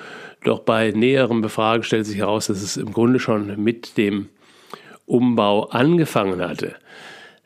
Doch 0.44 0.60
bei 0.60 0.92
näherem 0.92 1.42
Befragen 1.42 1.82
stellt 1.82 2.06
sich 2.06 2.18
heraus, 2.18 2.46
dass 2.46 2.62
es 2.62 2.76
im 2.76 2.92
Grunde 2.92 3.18
schon 3.18 3.62
mit 3.62 3.98
dem 3.98 4.28
Umbau 5.04 5.64
angefangen 5.64 6.40
hatte. 6.40 6.76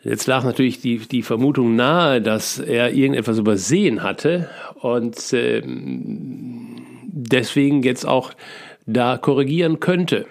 Jetzt 0.04 0.26
lag 0.26 0.44
natürlich 0.44 0.80
die, 0.80 0.99
die 0.99 1.23
Vermutung 1.23 1.76
nahe, 1.76 2.20
dass 2.20 2.58
er 2.58 2.92
irgendetwas 2.92 3.38
übersehen 3.38 4.02
hatte 4.02 4.50
und 4.80 5.32
äh, 5.32 5.62
deswegen 5.64 7.82
jetzt 7.82 8.06
auch 8.06 8.34
da 8.84 9.16
korrigieren 9.16 9.80
könnte. 9.80 10.26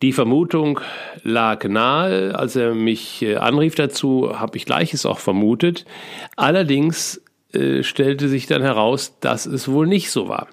Die 0.00 0.12
Vermutung 0.12 0.80
lag 1.22 1.62
nahe, 1.64 2.34
als 2.34 2.56
er 2.56 2.74
mich 2.74 3.20
äh, 3.20 3.36
anrief 3.36 3.74
dazu, 3.74 4.40
habe 4.40 4.56
ich 4.56 4.64
gleiches 4.64 5.04
auch 5.04 5.18
vermutet. 5.18 5.84
Allerdings 6.36 7.20
äh, 7.52 7.82
stellte 7.82 8.30
sich 8.30 8.46
dann 8.46 8.62
heraus, 8.62 9.18
dass 9.20 9.44
es 9.44 9.68
wohl 9.68 9.86
nicht 9.86 10.10
so 10.10 10.26
war. 10.26 10.48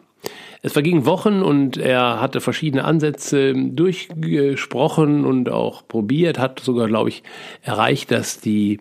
Es 0.61 0.73
vergingen 0.73 1.05
Wochen 1.05 1.43
und 1.43 1.77
er 1.77 2.19
hatte 2.19 2.41
verschiedene 2.41 2.83
Ansätze 2.83 3.53
durchgesprochen 3.53 5.23
und 5.23 5.49
auch 5.49 5.87
probiert, 5.87 6.39
hat 6.39 6.59
sogar, 6.59 6.87
glaube 6.87 7.09
ich, 7.09 7.21
erreicht, 7.61 8.11
dass 8.11 8.39
die 8.39 8.79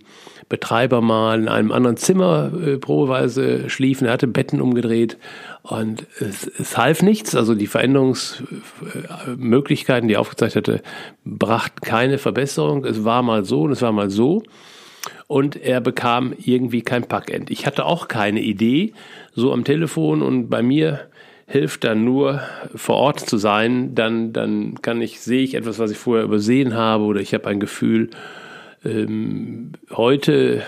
Betreiber 0.48 1.00
mal 1.00 1.40
in 1.40 1.48
einem 1.48 1.72
anderen 1.72 1.96
Zimmer 1.96 2.52
äh, 2.54 2.78
probeweise 2.78 3.68
schliefen. 3.68 4.06
Er 4.06 4.12
hatte 4.12 4.28
Betten 4.28 4.60
umgedreht 4.60 5.18
und 5.62 6.06
es, 6.20 6.46
es 6.46 6.78
half 6.78 7.02
nichts. 7.02 7.34
Also 7.34 7.56
die 7.56 7.66
Veränderungsmöglichkeiten, 7.66 10.06
die 10.08 10.14
er 10.14 10.20
aufgezeigt 10.20 10.54
hatte, 10.54 10.82
brachten 11.24 11.80
keine 11.80 12.18
Verbesserung. 12.18 12.84
Es 12.84 13.04
war 13.04 13.22
mal 13.22 13.44
so 13.44 13.62
und 13.62 13.72
es 13.72 13.82
war 13.82 13.90
mal 13.92 14.08
so. 14.08 14.44
Und 15.26 15.56
er 15.56 15.80
bekam 15.80 16.32
irgendwie 16.38 16.82
kein 16.82 17.08
Packend. 17.08 17.50
Ich 17.50 17.66
hatte 17.66 17.84
auch 17.84 18.06
keine 18.06 18.38
Idee, 18.40 18.92
so 19.34 19.52
am 19.52 19.64
Telefon 19.64 20.22
und 20.22 20.48
bei 20.48 20.62
mir 20.62 21.08
hilft 21.46 21.84
dann 21.84 22.04
nur 22.04 22.40
vor 22.74 22.96
Ort 22.96 23.20
zu 23.20 23.36
sein, 23.36 23.94
dann, 23.94 24.32
dann 24.32 24.82
kann 24.82 25.00
ich, 25.00 25.20
sehe 25.20 25.42
ich 25.42 25.54
etwas, 25.54 25.78
was 25.78 25.90
ich 25.90 25.98
vorher 25.98 26.24
übersehen 26.24 26.74
habe 26.74 27.04
oder 27.04 27.20
ich 27.20 27.34
habe 27.34 27.46
ein 27.46 27.60
Gefühl, 27.60 28.10
ähm, 28.84 29.72
heute, 29.92 30.62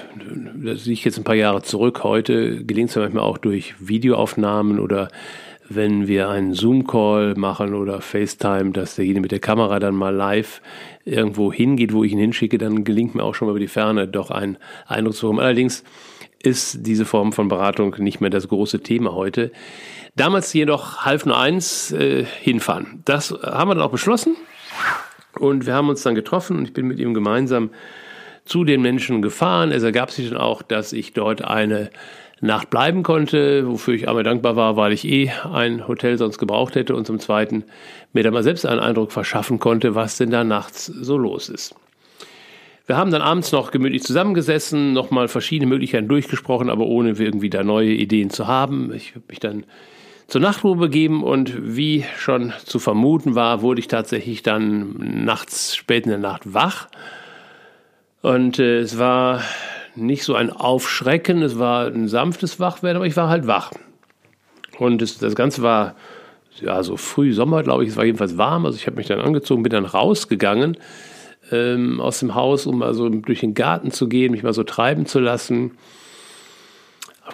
das 0.54 0.84
sehe 0.84 0.92
ich 0.92 1.04
jetzt 1.04 1.18
ein 1.18 1.24
paar 1.24 1.34
Jahre 1.34 1.62
zurück, 1.62 2.04
heute 2.04 2.64
gelingt 2.64 2.90
es 2.90 2.94
ja 2.94 3.02
manchmal 3.02 3.24
auch 3.24 3.38
durch 3.38 3.74
Videoaufnahmen 3.80 4.78
oder 4.78 5.08
wenn 5.68 6.08
wir 6.08 6.28
einen 6.30 6.54
Zoom-Call 6.54 7.34
machen 7.34 7.74
oder 7.74 8.00
FaceTime, 8.00 8.70
dass 8.70 8.96
derjenige 8.96 9.20
mit 9.20 9.32
der 9.32 9.40
Kamera 9.40 9.78
dann 9.78 9.94
mal 9.94 10.14
live 10.14 10.62
irgendwo 11.04 11.52
hingeht, 11.52 11.92
wo 11.92 12.04
ich 12.04 12.12
ihn 12.12 12.18
hinschicke, 12.18 12.56
dann 12.56 12.84
gelingt 12.84 13.14
mir 13.14 13.22
auch 13.22 13.34
schon 13.34 13.46
mal 13.46 13.52
über 13.52 13.60
die 13.60 13.68
Ferne 13.68 14.08
doch 14.08 14.30
ein 14.30 14.56
Eindruck 14.86 15.14
zu 15.14 15.26
bekommen. 15.26 15.40
Allerdings 15.40 15.84
ist 16.42 16.86
diese 16.86 17.04
Form 17.04 17.32
von 17.32 17.48
Beratung 17.48 17.94
nicht 17.98 18.20
mehr 18.20 18.30
das 18.30 18.48
große 18.48 18.80
Thema 18.80 19.14
heute. 19.14 19.50
Damals 20.16 20.52
jedoch 20.52 20.98
half 20.98 21.26
nur 21.26 21.38
eins, 21.38 21.92
äh, 21.92 22.24
hinfahren. 22.24 23.02
Das 23.04 23.30
haben 23.30 23.70
wir 23.70 23.74
dann 23.74 23.84
auch 23.84 23.90
beschlossen 23.90 24.36
und 25.38 25.66
wir 25.66 25.74
haben 25.74 25.88
uns 25.88 26.02
dann 26.02 26.14
getroffen 26.14 26.58
und 26.58 26.64
ich 26.64 26.72
bin 26.72 26.86
mit 26.86 26.98
ihm 26.98 27.14
gemeinsam 27.14 27.70
zu 28.44 28.64
den 28.64 28.82
Menschen 28.82 29.22
gefahren. 29.22 29.72
Es 29.72 29.82
ergab 29.82 30.10
sich 30.10 30.30
dann 30.30 30.38
auch, 30.38 30.62
dass 30.62 30.92
ich 30.92 31.12
dort 31.12 31.42
eine 31.42 31.90
Nacht 32.40 32.70
bleiben 32.70 33.02
konnte, 33.02 33.66
wofür 33.66 33.94
ich 33.94 34.08
einmal 34.08 34.22
dankbar 34.22 34.54
war, 34.54 34.76
weil 34.76 34.92
ich 34.92 35.04
eh 35.04 35.30
ein 35.52 35.88
Hotel 35.88 36.18
sonst 36.18 36.38
gebraucht 36.38 36.76
hätte 36.76 36.94
und 36.94 37.06
zum 37.06 37.18
Zweiten 37.18 37.64
mir 38.12 38.22
dann 38.22 38.32
mal 38.32 38.44
selbst 38.44 38.64
einen 38.64 38.80
Eindruck 38.80 39.12
verschaffen 39.12 39.58
konnte, 39.58 39.94
was 39.94 40.16
denn 40.16 40.30
da 40.30 40.44
nachts 40.44 40.86
so 40.86 41.18
los 41.18 41.48
ist. 41.48 41.74
Wir 42.88 42.96
haben 42.96 43.10
dann 43.10 43.20
abends 43.20 43.52
noch 43.52 43.70
gemütlich 43.70 44.02
zusammengesessen, 44.02 44.94
nochmal 44.94 45.28
verschiedene 45.28 45.68
Möglichkeiten 45.68 46.08
durchgesprochen, 46.08 46.70
aber 46.70 46.86
ohne 46.86 47.10
irgendwie 47.10 47.50
da 47.50 47.62
neue 47.62 47.90
Ideen 47.90 48.30
zu 48.30 48.46
haben. 48.46 48.94
Ich 48.94 49.10
habe 49.10 49.26
mich 49.28 49.40
dann 49.40 49.64
zur 50.26 50.40
Nachtruhe 50.40 50.74
begeben 50.74 51.22
und 51.22 51.76
wie 51.76 52.06
schon 52.16 52.54
zu 52.64 52.78
vermuten 52.78 53.34
war, 53.34 53.60
wurde 53.60 53.80
ich 53.80 53.88
tatsächlich 53.88 54.42
dann 54.42 55.24
nachts, 55.26 55.76
spät 55.76 56.04
in 56.04 56.10
der 56.12 56.18
Nacht 56.18 56.54
wach. 56.54 56.88
Und 58.22 58.58
äh, 58.58 58.78
es 58.78 58.98
war 58.98 59.42
nicht 59.94 60.24
so 60.24 60.34
ein 60.34 60.50
Aufschrecken, 60.50 61.42
es 61.42 61.58
war 61.58 61.88
ein 61.88 62.08
sanftes 62.08 62.58
Wachwerden, 62.58 62.96
aber 62.96 63.06
ich 63.06 63.18
war 63.18 63.28
halt 63.28 63.46
wach. 63.46 63.70
Und 64.78 65.02
es, 65.02 65.18
das 65.18 65.34
Ganze 65.34 65.60
war 65.60 65.94
ja 66.58 66.82
so 66.82 66.96
früh 66.96 67.34
Sommer, 67.34 67.62
glaube 67.62 67.84
ich, 67.84 67.90
es 67.90 67.96
war 67.96 68.06
jedenfalls 68.06 68.38
warm. 68.38 68.64
Also 68.64 68.78
ich 68.78 68.86
habe 68.86 68.96
mich 68.96 69.08
dann 69.08 69.20
angezogen, 69.20 69.62
bin 69.62 69.72
dann 69.72 69.84
rausgegangen 69.84 70.78
ähm, 71.52 72.00
aus 72.00 72.20
dem 72.20 72.34
Haus, 72.34 72.66
um 72.66 72.78
mal 72.78 72.94
so 72.94 73.08
durch 73.08 73.40
den 73.40 73.54
Garten 73.54 73.90
zu 73.90 74.08
gehen, 74.08 74.32
mich 74.32 74.42
mal 74.42 74.52
so 74.52 74.64
treiben 74.64 75.06
zu 75.06 75.20
lassen. 75.20 75.72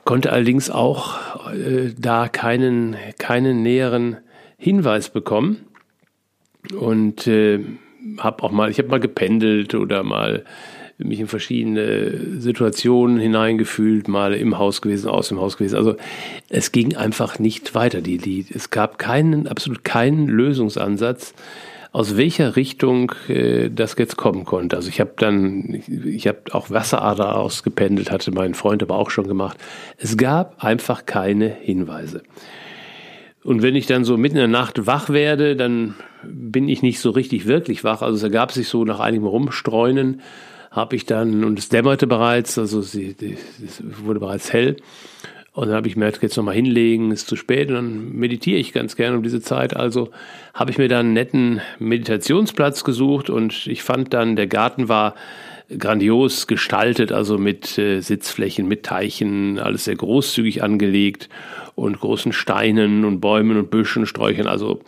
Konnte 0.04 0.32
allerdings 0.32 0.70
auch 0.70 1.16
äh, 1.52 1.92
da 1.96 2.28
keinen, 2.28 2.96
keinen 3.18 3.62
näheren 3.62 4.18
Hinweis 4.56 5.10
bekommen. 5.10 5.66
Und 6.76 7.26
äh, 7.26 7.60
habe 8.18 8.42
auch 8.42 8.50
mal, 8.50 8.70
ich 8.70 8.78
habe 8.78 8.88
mal 8.88 9.00
gependelt 9.00 9.74
oder 9.74 10.02
mal 10.02 10.44
mich 10.98 11.20
in 11.20 11.26
verschiedene 11.26 12.40
Situationen 12.40 13.18
hineingefühlt, 13.18 14.06
mal 14.08 14.34
im 14.34 14.58
Haus 14.58 14.80
gewesen, 14.80 15.08
aus 15.08 15.28
dem 15.28 15.40
Haus 15.40 15.56
gewesen. 15.56 15.76
Also 15.76 15.96
es 16.48 16.72
ging 16.72 16.96
einfach 16.96 17.38
nicht 17.38 17.74
weiter, 17.74 18.00
die 18.00 18.16
Lied. 18.16 18.50
Es 18.50 18.70
gab 18.70 18.98
keinen, 18.98 19.48
absolut 19.48 19.82
keinen 19.84 20.28
Lösungsansatz 20.28 21.34
aus 21.94 22.16
welcher 22.16 22.56
Richtung 22.56 23.12
äh, 23.28 23.70
das 23.70 23.94
jetzt 23.96 24.16
kommen 24.16 24.44
konnte. 24.44 24.74
Also 24.74 24.88
ich 24.88 24.98
habe 24.98 25.12
dann, 25.16 25.80
ich, 25.86 26.26
habe 26.26 26.40
auch 26.50 26.68
Wasserader 26.68 27.36
ausgependelt, 27.36 28.10
hatte 28.10 28.32
mein 28.32 28.54
Freund 28.54 28.82
aber 28.82 28.96
auch 28.96 29.10
schon 29.10 29.28
gemacht. 29.28 29.56
Es 29.96 30.16
gab 30.16 30.64
einfach 30.64 31.06
keine 31.06 31.48
Hinweise. 31.48 32.24
Und 33.44 33.62
wenn 33.62 33.76
ich 33.76 33.86
dann 33.86 34.04
so 34.04 34.16
mitten 34.16 34.34
in 34.34 34.40
der 34.40 34.48
Nacht 34.48 34.88
wach 34.88 35.08
werde, 35.08 35.54
dann 35.54 35.94
bin 36.24 36.68
ich 36.68 36.82
nicht 36.82 36.98
so 36.98 37.10
richtig 37.10 37.46
wirklich 37.46 37.84
wach. 37.84 38.02
Also 38.02 38.16
es 38.16 38.24
ergab 38.24 38.50
sich 38.50 38.66
so 38.66 38.84
nach 38.84 38.98
einigem 38.98 39.28
Rumstreunen, 39.28 40.20
habe 40.72 40.96
ich 40.96 41.06
dann, 41.06 41.44
und 41.44 41.60
es 41.60 41.68
dämmerte 41.68 42.08
bereits, 42.08 42.58
also 42.58 42.80
es 42.80 42.98
wurde 44.04 44.18
bereits 44.18 44.52
hell, 44.52 44.78
und 45.54 45.68
dann 45.68 45.76
habe 45.76 45.86
ich 45.86 45.94
mir 45.94 46.10
jetzt 46.20 46.36
nochmal 46.36 46.56
hinlegen, 46.56 47.12
ist 47.12 47.28
zu 47.28 47.36
spät 47.36 47.68
und 47.68 47.74
dann 47.76 48.12
meditiere 48.12 48.58
ich 48.58 48.72
ganz 48.72 48.96
gerne 48.96 49.16
um 49.16 49.22
diese 49.22 49.40
Zeit. 49.40 49.76
Also 49.76 50.10
habe 50.52 50.72
ich 50.72 50.78
mir 50.78 50.88
dann 50.88 51.06
einen 51.06 51.12
netten 51.14 51.60
Meditationsplatz 51.78 52.82
gesucht 52.82 53.30
und 53.30 53.68
ich 53.68 53.84
fand 53.84 54.12
dann, 54.12 54.34
der 54.34 54.48
Garten 54.48 54.88
war 54.88 55.14
grandios 55.78 56.48
gestaltet, 56.48 57.12
also 57.12 57.38
mit 57.38 57.78
äh, 57.78 58.00
Sitzflächen, 58.00 58.66
mit 58.66 58.82
Teichen, 58.82 59.60
alles 59.60 59.84
sehr 59.84 59.94
großzügig 59.94 60.64
angelegt 60.64 61.28
und 61.76 62.00
großen 62.00 62.32
Steinen 62.32 63.04
und 63.04 63.20
Bäumen 63.20 63.56
und 63.56 63.70
Büschen, 63.70 64.06
Sträuchern, 64.06 64.48
also 64.48 64.80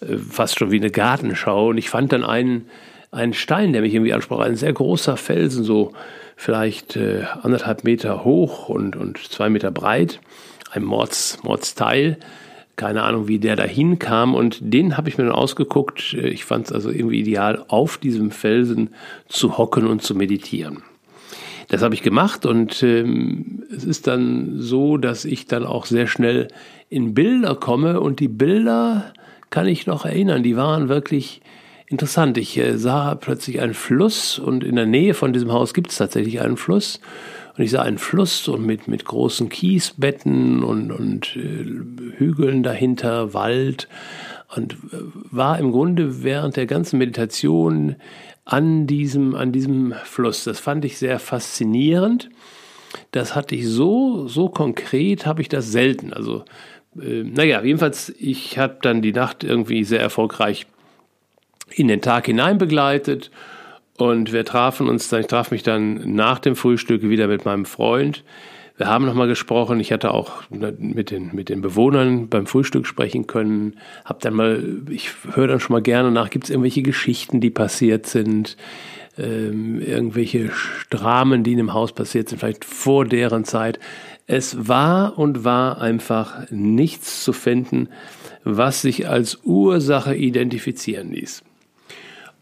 äh, 0.00 0.16
fast 0.16 0.60
schon 0.60 0.70
wie 0.70 0.78
eine 0.78 0.90
Gartenschau. 0.90 1.70
Und 1.70 1.78
ich 1.78 1.90
fand 1.90 2.12
dann 2.12 2.24
einen, 2.24 2.66
einen 3.10 3.34
Stein, 3.34 3.72
der 3.72 3.82
mich 3.82 3.92
irgendwie 3.92 4.14
ansprach, 4.14 4.38
ein 4.38 4.54
sehr 4.54 4.72
großer 4.72 5.16
Felsen, 5.16 5.64
so 5.64 5.92
vielleicht 6.36 6.96
äh, 6.96 7.24
anderthalb 7.42 7.84
Meter 7.84 8.24
hoch 8.24 8.68
und, 8.68 8.96
und 8.96 9.18
zwei 9.18 9.48
Meter 9.48 9.70
breit, 9.70 10.20
ein 10.70 10.84
Mords, 10.84 11.38
Mordsteil, 11.42 12.18
keine 12.76 13.04
Ahnung, 13.04 13.28
wie 13.28 13.38
der 13.38 13.56
da 13.56 13.64
hinkam. 13.64 14.34
Und 14.34 14.58
den 14.60 14.96
habe 14.96 15.08
ich 15.08 15.18
mir 15.18 15.24
dann 15.24 15.34
ausgeguckt. 15.34 16.14
Ich 16.14 16.44
fand 16.44 16.66
es 16.66 16.72
also 16.72 16.90
irgendwie 16.90 17.20
ideal, 17.20 17.64
auf 17.68 17.98
diesem 17.98 18.30
Felsen 18.30 18.90
zu 19.28 19.58
hocken 19.58 19.86
und 19.86 20.02
zu 20.02 20.14
meditieren. 20.14 20.82
Das 21.68 21.82
habe 21.82 21.94
ich 21.94 22.02
gemacht 22.02 22.44
und 22.44 22.82
ähm, 22.82 23.64
es 23.74 23.84
ist 23.84 24.06
dann 24.06 24.58
so, 24.58 24.98
dass 24.98 25.24
ich 25.24 25.46
dann 25.46 25.64
auch 25.64 25.86
sehr 25.86 26.06
schnell 26.06 26.48
in 26.90 27.14
Bilder 27.14 27.54
komme 27.54 28.00
und 28.00 28.20
die 28.20 28.28
Bilder 28.28 29.12
kann 29.50 29.66
ich 29.66 29.86
noch 29.86 30.04
erinnern, 30.04 30.42
die 30.42 30.56
waren 30.56 30.88
wirklich 30.88 31.40
interessant. 31.94 32.36
Ich 32.38 32.58
äh, 32.58 32.76
sah 32.76 33.14
plötzlich 33.14 33.60
einen 33.60 33.74
Fluss 33.74 34.38
und 34.40 34.64
in 34.64 34.74
der 34.74 34.86
Nähe 34.86 35.14
von 35.14 35.32
diesem 35.32 35.52
Haus 35.52 35.74
gibt 35.74 35.92
es 35.92 35.98
tatsächlich 35.98 36.40
einen 36.40 36.56
Fluss 36.56 37.00
und 37.56 37.62
ich 37.62 37.70
sah 37.70 37.82
einen 37.82 37.98
Fluss 37.98 38.48
und 38.48 38.66
mit, 38.66 38.88
mit 38.88 39.04
großen 39.04 39.48
Kiesbetten 39.48 40.64
und, 40.64 40.90
und 40.90 41.36
äh, 41.36 42.18
Hügeln 42.18 42.64
dahinter, 42.64 43.32
Wald. 43.32 43.88
Und 44.56 44.72
äh, 44.72 44.96
war 45.30 45.60
im 45.60 45.70
Grunde 45.70 46.24
während 46.24 46.56
der 46.56 46.66
ganzen 46.66 46.98
Meditation 46.98 47.94
an 48.44 48.88
diesem, 48.88 49.36
an 49.36 49.52
diesem 49.52 49.94
Fluss. 50.04 50.42
Das 50.42 50.58
fand 50.58 50.84
ich 50.84 50.98
sehr 50.98 51.20
faszinierend. 51.20 52.28
Das 53.12 53.36
hatte 53.36 53.54
ich 53.54 53.68
so, 53.68 54.26
so 54.26 54.48
konkret, 54.48 55.24
habe 55.24 55.40
ich 55.40 55.48
das 55.48 55.70
selten. 55.70 56.12
Also, 56.12 56.44
äh, 57.00 57.22
naja, 57.22 57.62
jedenfalls, 57.62 58.12
ich 58.18 58.58
habe 58.58 58.78
dann 58.82 59.00
die 59.00 59.12
Nacht 59.12 59.44
irgendwie 59.44 59.84
sehr 59.84 60.00
erfolgreich 60.00 60.66
in 61.70 61.88
den 61.88 62.00
Tag 62.00 62.26
hinein 62.26 62.58
begleitet 62.58 63.30
und 63.96 64.32
wir 64.32 64.44
trafen 64.44 64.88
uns 64.88 65.08
dann, 65.08 65.20
ich 65.20 65.26
traf 65.28 65.50
mich 65.50 65.62
dann 65.62 66.14
nach 66.14 66.38
dem 66.38 66.56
Frühstück 66.56 67.02
wieder 67.02 67.28
mit 67.28 67.44
meinem 67.44 67.64
Freund. 67.64 68.24
Wir 68.76 68.88
haben 68.88 69.06
nochmal 69.06 69.28
gesprochen. 69.28 69.78
Ich 69.78 69.92
hatte 69.92 70.12
auch 70.12 70.42
mit 70.50 71.12
den, 71.12 71.32
mit 71.32 71.48
den 71.48 71.60
Bewohnern 71.60 72.28
beim 72.28 72.46
Frühstück 72.46 72.88
sprechen 72.88 73.28
können. 73.28 73.76
Hab 74.04 74.18
dann 74.20 74.34
mal, 74.34 74.82
ich 74.90 75.10
höre 75.32 75.46
dann 75.46 75.60
schon 75.60 75.74
mal 75.74 75.82
gerne 75.82 76.10
nach, 76.10 76.28
gibt 76.28 76.44
es 76.44 76.50
irgendwelche 76.50 76.82
Geschichten, 76.82 77.40
die 77.40 77.50
passiert 77.50 78.06
sind, 78.06 78.56
ähm, 79.16 79.80
irgendwelche 79.80 80.50
Dramen, 80.90 81.44
die 81.44 81.52
in 81.52 81.58
dem 81.58 81.72
Haus 81.72 81.92
passiert 81.92 82.28
sind, 82.28 82.40
vielleicht 82.40 82.64
vor 82.64 83.04
deren 83.04 83.44
Zeit. 83.44 83.78
Es 84.26 84.66
war 84.66 85.18
und 85.20 85.44
war 85.44 85.80
einfach 85.80 86.50
nichts 86.50 87.22
zu 87.22 87.32
finden, 87.32 87.90
was 88.42 88.82
sich 88.82 89.08
als 89.08 89.38
Ursache 89.44 90.16
identifizieren 90.16 91.12
ließ. 91.12 91.44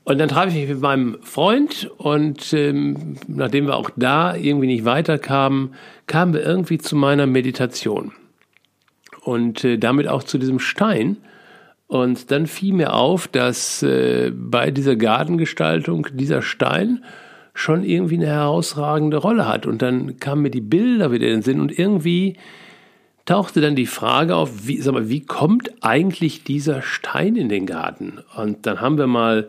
Und 0.04 0.18
dann 0.18 0.28
traf 0.28 0.48
ich 0.48 0.54
mich 0.54 0.68
mit 0.68 0.80
meinem 0.80 1.18
Freund 1.22 1.90
und 1.96 2.52
ähm, 2.52 3.16
nachdem 3.28 3.66
wir 3.66 3.76
auch 3.76 3.90
da 3.96 4.34
irgendwie 4.34 4.66
nicht 4.66 4.84
weiterkamen, 4.84 5.74
kamen 6.06 6.34
wir 6.34 6.42
irgendwie 6.42 6.78
zu 6.78 6.96
meiner 6.96 7.26
Meditation. 7.26 8.12
Und 9.20 9.62
äh, 9.62 9.78
damit 9.78 10.08
auch 10.08 10.24
zu 10.24 10.38
diesem 10.38 10.58
Stein. 10.58 11.18
Und 11.86 12.32
dann 12.32 12.46
fiel 12.46 12.74
mir 12.74 12.94
auf, 12.94 13.28
dass 13.28 13.82
äh, 13.84 14.32
bei 14.34 14.72
dieser 14.72 14.96
Gartengestaltung 14.96 16.08
dieser 16.12 16.42
Stein 16.42 17.04
schon 17.54 17.84
irgendwie 17.84 18.16
eine 18.16 18.26
herausragende 18.26 19.18
Rolle 19.18 19.46
hat. 19.46 19.66
Und 19.66 19.82
dann 19.82 20.18
kamen 20.18 20.42
mir 20.42 20.50
die 20.50 20.60
Bilder 20.60 21.12
wieder 21.12 21.26
in 21.26 21.34
den 21.34 21.42
Sinn 21.42 21.60
und 21.60 21.78
irgendwie 21.78 22.36
tauchte 23.24 23.60
dann 23.60 23.76
die 23.76 23.86
Frage 23.86 24.34
auf, 24.34 24.66
wie, 24.66 24.80
sag 24.80 24.94
mal, 24.94 25.08
wie 25.08 25.20
kommt 25.20 25.70
eigentlich 25.80 26.42
dieser 26.42 26.82
Stein 26.82 27.36
in 27.36 27.48
den 27.48 27.66
Garten? 27.66 28.18
Und 28.36 28.66
dann 28.66 28.80
haben 28.80 28.98
wir 28.98 29.06
mal 29.06 29.48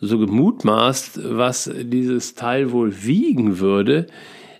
so 0.00 0.18
gemutmaßt, 0.18 1.20
was 1.36 1.70
dieses 1.74 2.34
Teil 2.34 2.72
wohl 2.72 3.04
wiegen 3.04 3.58
würde. 3.58 4.06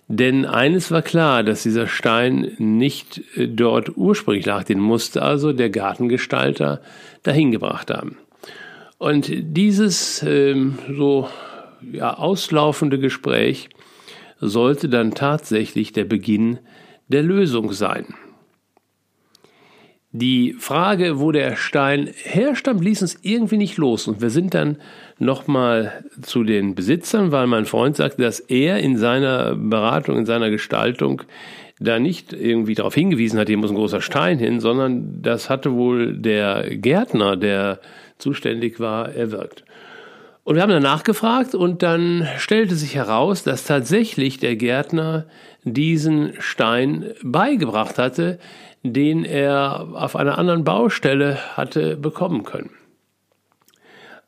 Denn 0.07 0.45
eines 0.45 0.91
war 0.91 1.01
klar, 1.01 1.43
dass 1.43 1.63
dieser 1.63 1.87
Stein 1.87 2.51
nicht 2.59 3.21
äh, 3.35 3.47
dort 3.47 3.97
ursprünglich 3.97 4.45
lag. 4.45 4.63
Den 4.63 4.79
musste 4.79 5.21
also 5.21 5.51
der 5.51 5.69
Gartengestalter 5.69 6.81
dahin 7.23 7.51
gebracht 7.51 7.89
haben. 7.89 8.17
Und 8.97 9.29
dieses 9.31 10.23
ähm, 10.23 10.77
so 10.95 11.27
ja, 11.91 12.13
auslaufende 12.17 12.99
Gespräch 12.99 13.69
sollte 14.39 14.89
dann 14.89 15.15
tatsächlich 15.15 15.91
der 15.91 16.05
Beginn 16.05 16.59
der 17.07 17.23
Lösung 17.23 17.71
sein. 17.71 18.13
Die 20.17 20.55
Frage, 20.57 21.19
wo 21.19 21.33
der 21.33 21.57
Stein 21.57 22.09
herstammt, 22.23 22.81
ließ 22.81 23.01
uns 23.01 23.19
irgendwie 23.21 23.57
nicht 23.57 23.75
los. 23.75 24.07
Und 24.07 24.21
wir 24.21 24.29
sind 24.29 24.53
dann 24.53 24.77
nochmal 25.19 26.05
zu 26.21 26.45
den 26.45 26.73
Besitzern, 26.73 27.33
weil 27.33 27.47
mein 27.47 27.65
Freund 27.65 27.97
sagte, 27.97 28.21
dass 28.21 28.39
er 28.39 28.77
in 28.79 28.97
seiner 28.97 29.55
Beratung, 29.55 30.17
in 30.17 30.25
seiner 30.25 30.49
Gestaltung 30.49 31.23
da 31.81 31.99
nicht 31.99 32.31
irgendwie 32.31 32.75
darauf 32.75 32.95
hingewiesen 32.95 33.37
hat, 33.37 33.49
hier 33.49 33.57
muss 33.57 33.71
ein 33.71 33.75
großer 33.75 33.99
Stein 33.99 34.39
hin, 34.39 34.61
sondern 34.61 35.21
das 35.21 35.49
hatte 35.49 35.73
wohl 35.73 36.15
der 36.15 36.77
Gärtner, 36.77 37.35
der 37.35 37.81
zuständig 38.17 38.79
war, 38.79 39.13
erwirkt. 39.13 39.65
Und 40.45 40.55
wir 40.55 40.61
haben 40.61 40.69
danach 40.69 41.03
gefragt 41.03 41.55
und 41.55 41.83
dann 41.83 42.25
stellte 42.37 42.75
sich 42.75 42.95
heraus, 42.95 43.43
dass 43.43 43.65
tatsächlich 43.65 44.37
der 44.37 44.55
Gärtner 44.55 45.25
diesen 45.65 46.33
Stein 46.39 47.11
beigebracht 47.21 47.97
hatte, 47.97 48.39
den 48.93 49.25
er 49.25 49.87
auf 49.93 50.15
einer 50.15 50.37
anderen 50.37 50.63
Baustelle 50.63 51.37
hatte 51.57 51.95
bekommen 51.95 52.43
können. 52.43 52.71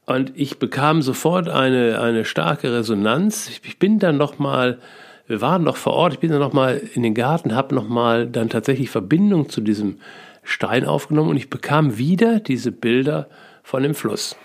Und 0.05 0.31
ich 0.35 0.57
bekam 0.57 1.01
sofort 1.01 1.49
eine, 1.49 1.99
eine 1.99 2.23
starke 2.23 2.71
Resonanz. 2.71 3.49
Ich 3.49 3.77
bin 3.77 3.99
dann 3.99 4.15
nochmal, 4.15 4.79
wir 5.27 5.41
waren 5.41 5.63
noch 5.63 5.75
vor 5.75 5.93
Ort, 5.93 6.13
ich 6.13 6.19
bin 6.19 6.31
dann 6.31 6.39
nochmal 6.39 6.81
in 6.93 7.03
den 7.03 7.13
Garten, 7.13 7.53
habe 7.53 7.75
nochmal 7.75 8.25
dann 8.25 8.49
tatsächlich 8.49 8.89
Verbindung 8.89 9.49
zu 9.49 9.59
diesem 9.59 9.99
Stein 10.43 10.85
aufgenommen 10.85 11.31
und 11.31 11.37
ich 11.37 11.49
bekam 11.49 11.97
wieder 11.97 12.39
diese 12.39 12.71
Bilder 12.71 13.27
von 13.63 13.83
dem 13.83 13.95
Fluss. 13.95 14.37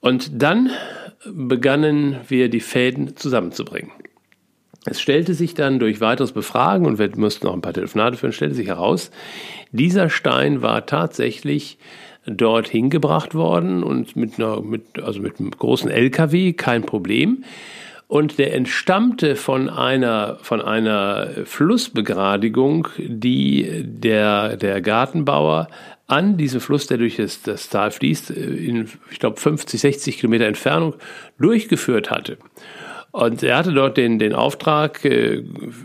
Und 0.00 0.42
dann 0.42 0.70
begannen 1.26 2.16
wir 2.28 2.48
die 2.48 2.60
Fäden 2.60 3.14
zusammenzubringen. 3.14 3.92
Es 4.90 5.00
stellte 5.00 5.34
sich 5.34 5.54
dann 5.54 5.78
durch 5.78 6.00
weiteres 6.00 6.32
Befragen, 6.32 6.86
und 6.86 6.98
wir 6.98 7.10
mussten 7.16 7.46
noch 7.46 7.54
ein 7.54 7.60
paar 7.60 7.74
Telefonate 7.74 8.16
führen, 8.16 8.32
stellte 8.32 8.54
sich 8.54 8.68
heraus, 8.68 9.10
dieser 9.72 10.08
Stein 10.08 10.62
war 10.62 10.86
tatsächlich 10.86 11.78
dort 12.26 12.68
hingebracht 12.68 13.34
worden 13.34 13.82
und 13.82 14.16
mit 14.16 14.38
einer, 14.38 14.60
mit, 14.60 15.02
also 15.02 15.20
mit 15.20 15.40
einem 15.40 15.50
großen 15.50 15.90
LKW, 15.90 16.52
kein 16.52 16.82
Problem. 16.82 17.44
Und 18.06 18.38
der 18.38 18.54
entstammte 18.54 19.36
von 19.36 19.68
einer, 19.68 20.38
von 20.40 20.62
einer 20.62 21.28
Flussbegradigung, 21.44 22.88
die 22.96 23.82
der, 23.84 24.56
der 24.56 24.80
Gartenbauer 24.80 25.68
an 26.06 26.38
diesem 26.38 26.62
Fluss, 26.62 26.86
der 26.86 26.96
durch 26.96 27.16
das, 27.16 27.42
das 27.42 27.68
Tal 27.68 27.90
fließt, 27.90 28.30
in, 28.30 28.88
ich 29.10 29.18
glaube, 29.18 29.38
50, 29.38 29.78
60 29.78 30.18
Kilometer 30.18 30.46
Entfernung 30.46 30.94
durchgeführt 31.38 32.10
hatte. 32.10 32.38
Und 33.18 33.42
er 33.42 33.56
hatte 33.56 33.72
dort 33.72 33.96
den, 33.96 34.20
den 34.20 34.32
Auftrag, 34.32 35.04
äh, 35.04 35.42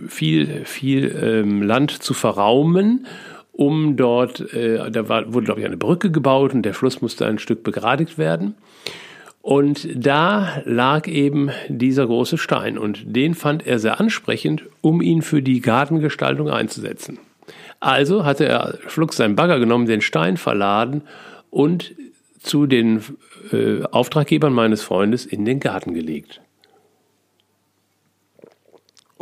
viel, 0.08 0.65
viel 0.65 1.19
ähm, 1.19 1.63
Land 1.63 1.89
zu 1.89 2.13
verraumen, 2.13 3.08
um 3.52 3.98
dort, 3.98 4.54
äh, 4.54 4.91
da 4.91 5.10
wurde, 5.10 5.46
glaube 5.46 5.60
ich, 5.60 5.65
eine 5.65 5.78
Brücke 5.78 6.12
gebaut 6.12 6.54
und 6.54 6.62
der 6.62 6.76
Fluss 6.76 7.02
musste 7.02 7.26
ein 7.26 7.39
Stück 7.39 7.63
begradigt 7.63 8.19
werden. 8.19 8.54
Und 9.41 9.88
da 9.96 10.62
lag 10.65 11.08
eben 11.08 11.50
dieser 11.69 12.06
große 12.06 12.38
Stein 12.38 12.78
und 12.78 13.02
den 13.04 13.34
fand 13.34 13.65
er 13.65 13.80
sehr 13.80 14.00
ansprechend, 14.00 14.65
um 14.82 15.02
ihn 15.02 15.24
für 15.24 15.41
die 15.41 15.60
Gartengestaltung 15.60 16.52
einzusetzen. 16.52 17.17
Also 17.80 18.26
hatte 18.26 18.46
er 18.46 18.78
flugs 18.86 19.17
seinen 19.17 19.36
Bagger 19.36 19.58
genommen, 19.58 19.88
den 19.88 20.02
Stein 20.02 20.38
verladen 20.38 21.02
und 21.50 21.96
zu 22.38 22.67
den 22.67 23.02
äh, 23.52 23.82
Auftraggebern 23.89 24.54
meines 24.54 24.84
Freundes 24.84 25.26
in 25.26 25.46
den 25.46 25.60
Garten 25.60 25.96
gelegt. 25.96 26.39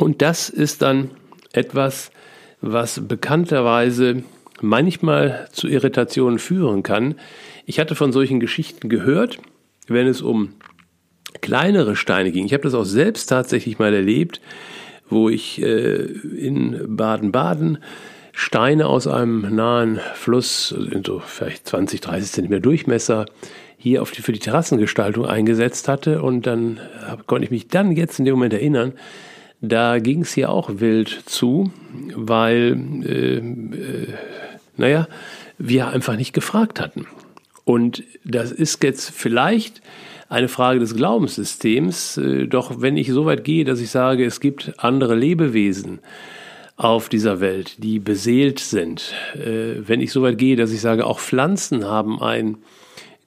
Und 0.02 0.20
das 0.20 0.48
ist 0.48 0.82
dann 0.82 1.10
etwas, 1.52 2.10
was 2.60 3.06
bekannterweise 3.06 4.24
manchmal 4.60 5.46
zu 5.52 5.68
Irritationen 5.68 6.40
führen 6.40 6.82
kann. 6.82 7.14
Ich 7.66 7.78
hatte 7.78 7.94
von 7.94 8.12
solchen 8.12 8.40
Geschichten 8.40 8.88
gehört, 8.88 9.38
wenn 9.86 10.08
es 10.08 10.20
um 10.20 10.54
kleinere 11.40 11.94
Steine 11.94 12.32
ging. 12.32 12.44
Ich 12.46 12.52
habe 12.52 12.64
das 12.64 12.74
auch 12.74 12.84
selbst 12.84 13.26
tatsächlich 13.26 13.78
mal 13.78 13.94
erlebt, 13.94 14.40
wo 15.08 15.28
ich 15.28 15.62
äh, 15.62 16.02
in 16.02 16.96
Baden-Baden 16.96 17.78
Steine 18.32 18.88
aus 18.88 19.06
einem 19.06 19.54
nahen 19.54 20.00
Fluss, 20.14 20.72
in 20.72 21.04
so 21.04 21.20
vielleicht 21.20 21.68
20, 21.68 22.00
30 22.00 22.32
Zentimeter 22.32 22.60
Durchmesser, 22.60 23.26
hier 23.76 24.02
auf 24.02 24.10
die, 24.10 24.22
für 24.22 24.32
die 24.32 24.40
Terrassengestaltung 24.40 25.26
eingesetzt 25.26 25.86
hatte. 25.86 26.22
Und 26.22 26.46
dann 26.46 26.80
konnte 27.26 27.44
ich 27.44 27.52
mich 27.52 27.68
dann 27.68 27.92
jetzt 27.92 28.18
in 28.18 28.24
dem 28.24 28.34
Moment 28.34 28.54
erinnern, 28.54 28.94
da 29.62 30.00
ging 30.00 30.22
es 30.22 30.34
hier 30.34 30.50
auch 30.50 30.68
wild 30.80 31.08
zu, 31.26 31.70
weil, 32.14 32.76
äh, 33.04 33.38
äh, 33.38 34.08
naja, 34.76 35.08
wir 35.56 35.88
einfach 35.88 36.16
nicht 36.16 36.32
gefragt 36.32 36.80
hatten. 36.80 37.06
Und 37.64 38.02
das 38.24 38.50
ist 38.52 38.82
jetzt 38.82 39.10
vielleicht 39.10 39.80
eine 40.28 40.48
Frage 40.48 40.80
des 40.80 40.96
Glaubenssystems, 40.96 42.16
äh, 42.16 42.46
doch 42.48 42.80
wenn 42.80 42.96
ich 42.96 43.08
so 43.08 43.24
weit 43.24 43.44
gehe, 43.44 43.64
dass 43.64 43.80
ich 43.80 43.90
sage, 43.90 44.24
es 44.24 44.40
gibt 44.40 44.74
andere 44.78 45.14
Lebewesen, 45.14 46.00
auf 46.76 47.08
dieser 47.08 47.38
Welt, 47.40 47.82
die 47.84 48.00
beseelt 48.00 48.58
sind. 48.58 49.14
Äh, 49.34 49.86
wenn 49.86 50.00
ich 50.00 50.10
so 50.10 50.22
weit 50.22 50.38
gehe, 50.38 50.56
dass 50.56 50.72
ich 50.72 50.80
sage, 50.80 51.06
auch 51.06 51.20
Pflanzen 51.20 51.84
haben 51.84 52.20
ein 52.20 52.56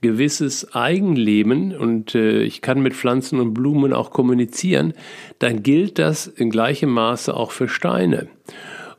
gewisses 0.06 0.76
Eigenleben 0.76 1.76
und 1.76 2.13
äh, 2.13 2.44
ich 2.44 2.62
kann 2.62 2.82
mit 2.82 2.94
Pflanzen 2.94 3.39
und 3.39 3.54
Blumen 3.54 3.91
auch 3.91 4.12
kommunizieren, 4.12 4.94
dann 5.39 5.63
gilt 5.63 5.98
das 5.98 6.28
in 6.28 6.52
gleichem 6.52 6.91
Maße 6.91 7.36
auch 7.36 7.52
für 7.52 7.68
Steine. 7.68 8.28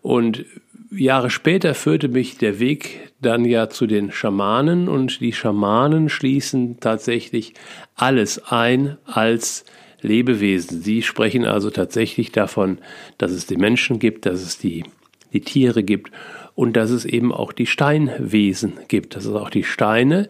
Und 0.02 0.44
Jahre 0.90 1.30
später 1.30 1.74
führte 1.74 2.08
mich 2.08 2.38
der 2.38 2.58
Weg 2.58 3.12
dann 3.20 3.44
ja 3.44 3.68
zu 3.68 3.86
den 3.86 4.10
Schamanen 4.10 4.88
und 4.88 5.20
die 5.20 5.32
Schamanen 5.32 6.08
schließen 6.08 6.80
tatsächlich 6.80 7.54
alles 7.94 8.42
ein 8.50 8.96
als 9.04 9.64
Lebewesen. 10.00 10.82
Sie 10.82 11.02
sprechen 11.02 11.44
also 11.44 11.70
tatsächlich 11.70 12.32
davon, 12.32 12.78
dass 13.18 13.32
es 13.32 13.46
die 13.46 13.56
Menschen 13.56 13.98
gibt, 13.98 14.26
dass 14.26 14.42
es 14.42 14.58
die, 14.58 14.84
die 15.32 15.40
Tiere 15.40 15.82
gibt 15.82 16.12
und 16.54 16.76
dass 16.76 16.90
es 16.90 17.04
eben 17.04 17.32
auch 17.32 17.52
die 17.52 17.66
Steinwesen 17.66 18.74
gibt, 18.88 19.14
dass 19.14 19.24
es 19.24 19.34
auch 19.34 19.50
die 19.50 19.64
Steine 19.64 20.28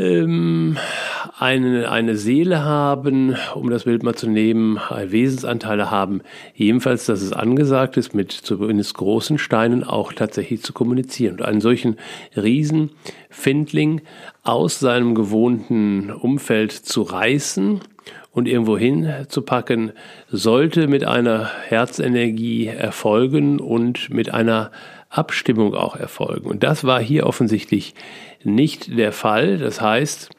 ähm, 0.00 0.78
eine, 1.38 1.90
eine 1.90 2.16
Seele 2.16 2.64
haben, 2.64 3.36
um 3.54 3.70
das 3.70 3.84
Bild 3.84 4.02
mal 4.02 4.14
zu 4.14 4.28
nehmen, 4.28 4.80
Wesensanteile 4.90 5.90
haben, 5.90 6.22
jedenfalls, 6.54 7.06
dass 7.06 7.22
es 7.22 7.32
angesagt 7.32 7.96
ist, 7.96 8.14
mit 8.14 8.32
zumindest 8.32 8.94
großen 8.94 9.38
Steinen 9.38 9.84
auch 9.84 10.12
tatsächlich 10.12 10.62
zu 10.62 10.72
kommunizieren. 10.72 11.36
Und 11.36 11.42
einen 11.42 11.60
solchen 11.60 11.96
Riesenfindling 12.36 14.02
aus 14.42 14.80
seinem 14.80 15.14
gewohnten 15.14 16.10
Umfeld 16.10 16.72
zu 16.72 17.02
reißen 17.02 17.80
und 18.32 18.48
irgendwo 18.48 18.78
hinzupacken, 18.78 19.92
sollte 20.28 20.86
mit 20.86 21.04
einer 21.04 21.50
Herzenergie 21.68 22.66
erfolgen 22.66 23.60
und 23.60 24.10
mit 24.10 24.32
einer 24.32 24.70
Abstimmung 25.08 25.74
auch 25.74 25.96
erfolgen. 25.96 26.48
Und 26.48 26.62
das 26.62 26.84
war 26.84 27.00
hier 27.00 27.26
offensichtlich 27.26 27.94
nicht 28.44 28.96
der 28.96 29.12
Fall. 29.12 29.58
Das 29.58 29.80
heißt, 29.80 30.30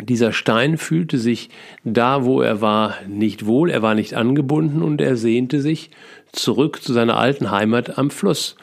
dieser 0.00 0.32
Stein 0.32 0.78
fühlte 0.78 1.18
sich 1.18 1.50
da, 1.84 2.24
wo 2.24 2.40
er 2.40 2.60
war, 2.60 2.96
nicht 3.06 3.46
wohl, 3.46 3.70
er 3.70 3.82
war 3.82 3.94
nicht 3.94 4.14
angebunden 4.14 4.82
und 4.82 5.00
er 5.00 5.16
sehnte 5.16 5.60
sich 5.60 5.90
zurück 6.32 6.82
zu 6.82 6.92
seiner 6.92 7.16
alten 7.16 7.50
Heimat 7.50 7.98
am 7.98 8.10
Fluss. 8.10 8.56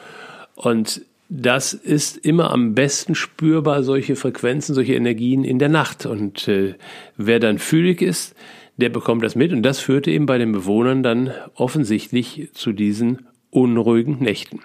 Und 0.54 1.02
das 1.28 1.72
ist 1.72 2.16
immer 2.16 2.50
am 2.50 2.74
besten 2.74 3.14
spürbar, 3.14 3.84
solche 3.84 4.16
Frequenzen, 4.16 4.74
solche 4.74 4.94
Energien 4.94 5.44
in 5.44 5.60
der 5.60 5.68
Nacht. 5.68 6.04
Und 6.04 6.48
äh, 6.48 6.74
wer 7.16 7.38
dann 7.38 7.58
fühlig 7.58 8.02
ist, 8.02 8.34
der 8.76 8.88
bekommt 8.88 9.22
das 9.22 9.36
mit. 9.36 9.52
Und 9.52 9.62
das 9.62 9.78
führte 9.78 10.10
eben 10.10 10.26
bei 10.26 10.38
den 10.38 10.50
Bewohnern 10.50 11.02
dann 11.04 11.30
offensichtlich 11.54 12.48
zu 12.52 12.72
diesen 12.72 13.26
unruhigen 13.50 14.18
Nächten. 14.18 14.60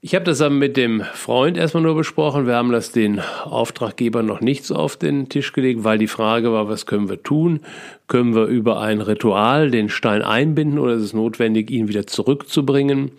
Ich 0.00 0.14
habe 0.14 0.24
das 0.24 0.38
dann 0.38 0.58
mit 0.58 0.76
dem 0.76 1.00
Freund 1.00 1.56
erstmal 1.56 1.82
nur 1.82 1.96
besprochen. 1.96 2.46
Wir 2.46 2.54
haben 2.54 2.70
das 2.70 2.92
den 2.92 3.18
Auftraggebern 3.18 4.26
noch 4.26 4.40
nicht 4.40 4.64
so 4.64 4.76
auf 4.76 4.96
den 4.96 5.28
Tisch 5.28 5.52
gelegt, 5.52 5.82
weil 5.82 5.98
die 5.98 6.06
Frage 6.06 6.52
war, 6.52 6.68
was 6.68 6.86
können 6.86 7.08
wir 7.08 7.20
tun? 7.24 7.60
Können 8.06 8.32
wir 8.32 8.44
über 8.44 8.80
ein 8.80 9.00
Ritual 9.00 9.72
den 9.72 9.88
Stein 9.88 10.22
einbinden 10.22 10.78
oder 10.78 10.94
ist 10.94 11.02
es 11.02 11.14
notwendig, 11.14 11.72
ihn 11.72 11.88
wieder 11.88 12.06
zurückzubringen? 12.06 13.10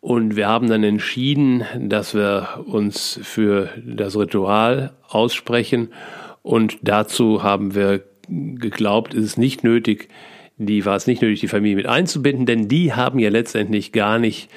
Und 0.00 0.34
wir 0.34 0.48
haben 0.48 0.68
dann 0.68 0.82
entschieden, 0.82 1.62
dass 1.78 2.12
wir 2.12 2.64
uns 2.66 3.20
für 3.22 3.68
das 3.86 4.16
Ritual 4.16 4.92
aussprechen. 5.06 5.92
Und 6.42 6.78
dazu 6.82 7.44
haben 7.44 7.76
wir 7.76 8.02
geglaubt, 8.28 9.14
ist 9.14 9.24
es 9.24 9.36
nicht 9.36 9.62
nötig, 9.62 10.08
die 10.56 10.84
war 10.84 10.96
es 10.96 11.06
nicht 11.06 11.22
nötig, 11.22 11.40
die 11.40 11.48
Familie 11.48 11.76
mit 11.76 11.86
einzubinden, 11.86 12.46
denn 12.46 12.68
die 12.68 12.92
haben 12.92 13.18
ja 13.18 13.30
letztendlich 13.30 13.92
gar 13.92 14.18
nicht 14.18 14.50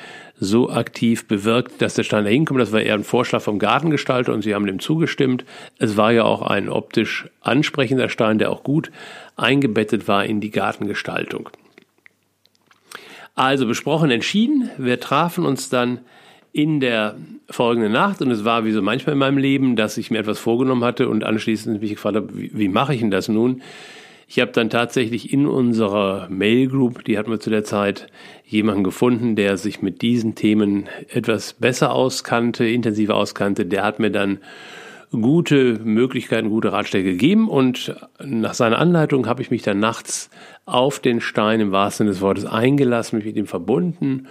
so 0.44 0.70
aktiv 0.70 1.28
bewirkt, 1.28 1.82
dass 1.82 1.96
der 1.96 2.04
Stein 2.04 2.26
da 2.26 2.30
hinkommt. 2.30 2.60
Das 2.60 2.72
war 2.72 2.82
eher 2.82 2.94
ein 2.94 3.04
Vorschlag 3.04 3.42
vom 3.42 3.60
Gartengestalter 3.60 4.34
und 4.34 4.42
sie 4.42 4.54
haben 4.54 4.66
dem 4.66 4.80
zugestimmt. 4.80 5.46
Es 5.80 5.98
war 5.98 6.12
ja 6.12 6.24
auch 6.24 6.42
ein 6.42 6.70
optisch 6.70 7.28
ansprechender 7.42 8.10
Stein, 8.10 8.38
der 8.38 8.52
auch 8.52 8.64
gut 8.64 8.92
eingebettet 9.36 10.08
war 10.08 10.26
in 10.26 10.42
die 10.42 10.52
Gartengestaltung. 10.52 11.50
Also 13.36 13.66
besprochen, 13.66 14.12
entschieden. 14.12 14.70
Wir 14.78 15.00
trafen 15.00 15.46
uns 15.46 15.70
dann 15.70 16.00
in 16.52 16.80
der 16.80 17.16
folgenden 17.50 17.92
Nacht 17.92 18.22
und 18.22 18.30
es 18.30 18.46
war 18.46 18.64
wie 18.64 18.72
so 18.72 18.82
manchmal 18.82 19.14
in 19.14 19.20
meinem 19.20 19.40
Leben, 19.40 19.76
dass 19.76 19.98
ich 19.98 20.12
mir 20.12 20.20
etwas 20.20 20.40
vorgenommen 20.40 20.84
hatte 20.84 21.10
und 21.10 21.24
anschließend 21.24 21.82
mich 21.82 21.92
gefragt 21.92 22.16
habe, 22.16 22.30
wie, 22.38 22.52
wie 22.54 22.70
mache 22.70 22.94
ich 22.94 23.02
denn 23.02 23.12
das 23.12 23.28
nun? 23.28 23.64
Ich 24.36 24.40
habe 24.40 24.52
dann 24.52 24.72
tatsächlich 24.72 25.32
in 25.32 25.46
unserer 25.46 26.28
Mail 26.28 26.68
Group, 26.68 27.06
die 27.06 27.20
hatten 27.20 27.30
wir 27.30 27.40
zu 27.40 27.52
der 27.52 27.64
Zeit, 27.64 28.08
jemanden 28.48 28.84
gefunden, 28.84 29.36
der 29.36 29.58
sich 29.58 29.84
mit 29.84 30.02
diesen 30.02 30.34
Themen 30.34 30.90
etwas 31.08 31.54
besser 31.54 31.94
auskannte, 31.94 32.66
intensiver 32.66 33.14
auskannte. 33.14 33.64
Der 33.68 33.84
hat 33.84 34.00
mir 34.00 34.10
dann 34.10 34.40
gute 35.12 35.78
Möglichkeiten, 35.84 36.50
gute 36.50 36.72
Ratschläge 36.72 37.12
gegeben 37.12 37.48
und 37.48 37.96
nach 38.26 38.56
seiner 38.56 38.80
Anleitung 38.80 39.28
habe 39.28 39.44
ich 39.44 39.52
mich 39.52 39.62
dann 39.62 39.78
nachts 39.78 40.32
auf 40.66 40.98
den 40.98 41.22
Stein 41.22 41.60
im 41.60 41.72
wahrsten 41.72 42.08
Sinne 42.08 42.14
des 42.16 42.22
Wortes 42.22 42.48
eingelassen, 42.48 43.18
mich 43.18 43.28
mit 43.28 43.36
ihm 43.36 43.46
verbunden 43.46 44.28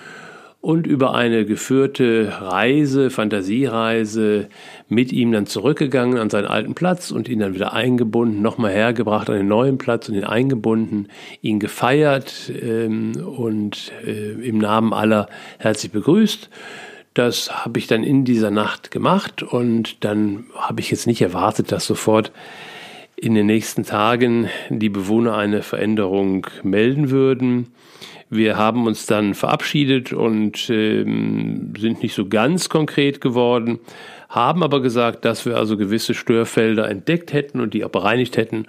und 0.62 0.86
über 0.86 1.12
eine 1.12 1.44
geführte 1.44 2.32
Reise, 2.40 3.10
Fantasiereise 3.10 4.48
mit 4.88 5.12
ihm 5.12 5.32
dann 5.32 5.46
zurückgegangen 5.46 6.18
an 6.18 6.30
seinen 6.30 6.46
alten 6.46 6.74
Platz 6.74 7.10
und 7.10 7.28
ihn 7.28 7.40
dann 7.40 7.52
wieder 7.52 7.72
eingebunden, 7.72 8.40
nochmal 8.42 8.70
hergebracht 8.70 9.28
an 9.28 9.36
den 9.36 9.48
neuen 9.48 9.76
Platz 9.76 10.08
und 10.08 10.14
ihn 10.14 10.24
eingebunden, 10.24 11.08
ihn 11.42 11.58
gefeiert 11.58 12.50
ähm, 12.62 13.12
und 13.16 13.90
äh, 14.06 14.34
im 14.34 14.58
Namen 14.58 14.92
aller 14.92 15.28
herzlich 15.58 15.90
begrüßt. 15.90 16.48
Das 17.12 17.64
habe 17.64 17.80
ich 17.80 17.88
dann 17.88 18.04
in 18.04 18.24
dieser 18.24 18.52
Nacht 18.52 18.92
gemacht 18.92 19.42
und 19.42 20.04
dann 20.04 20.44
habe 20.54 20.80
ich 20.80 20.92
jetzt 20.92 21.08
nicht 21.08 21.22
erwartet, 21.22 21.72
dass 21.72 21.86
sofort 21.86 22.30
in 23.16 23.34
den 23.34 23.46
nächsten 23.46 23.82
Tagen 23.82 24.48
die 24.70 24.88
Bewohner 24.88 25.36
eine 25.36 25.62
Veränderung 25.62 26.46
melden 26.62 27.10
würden. 27.10 27.66
Wir 28.34 28.56
haben 28.56 28.86
uns 28.86 29.04
dann 29.04 29.34
verabschiedet 29.34 30.14
und 30.14 30.70
ähm, 30.70 31.74
sind 31.78 32.02
nicht 32.02 32.14
so 32.14 32.26
ganz 32.30 32.70
konkret 32.70 33.20
geworden, 33.20 33.78
haben 34.30 34.62
aber 34.62 34.80
gesagt, 34.80 35.26
dass 35.26 35.44
wir 35.44 35.58
also 35.58 35.76
gewisse 35.76 36.14
Störfelder 36.14 36.88
entdeckt 36.88 37.34
hätten 37.34 37.60
und 37.60 37.74
die 37.74 37.84
auch 37.84 37.90
bereinigt 37.90 38.38
hätten 38.38 38.64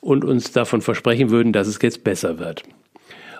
und 0.00 0.24
uns 0.24 0.50
davon 0.50 0.82
versprechen 0.82 1.30
würden, 1.30 1.52
dass 1.52 1.68
es 1.68 1.78
jetzt 1.80 2.02
besser 2.02 2.40
wird. 2.40 2.64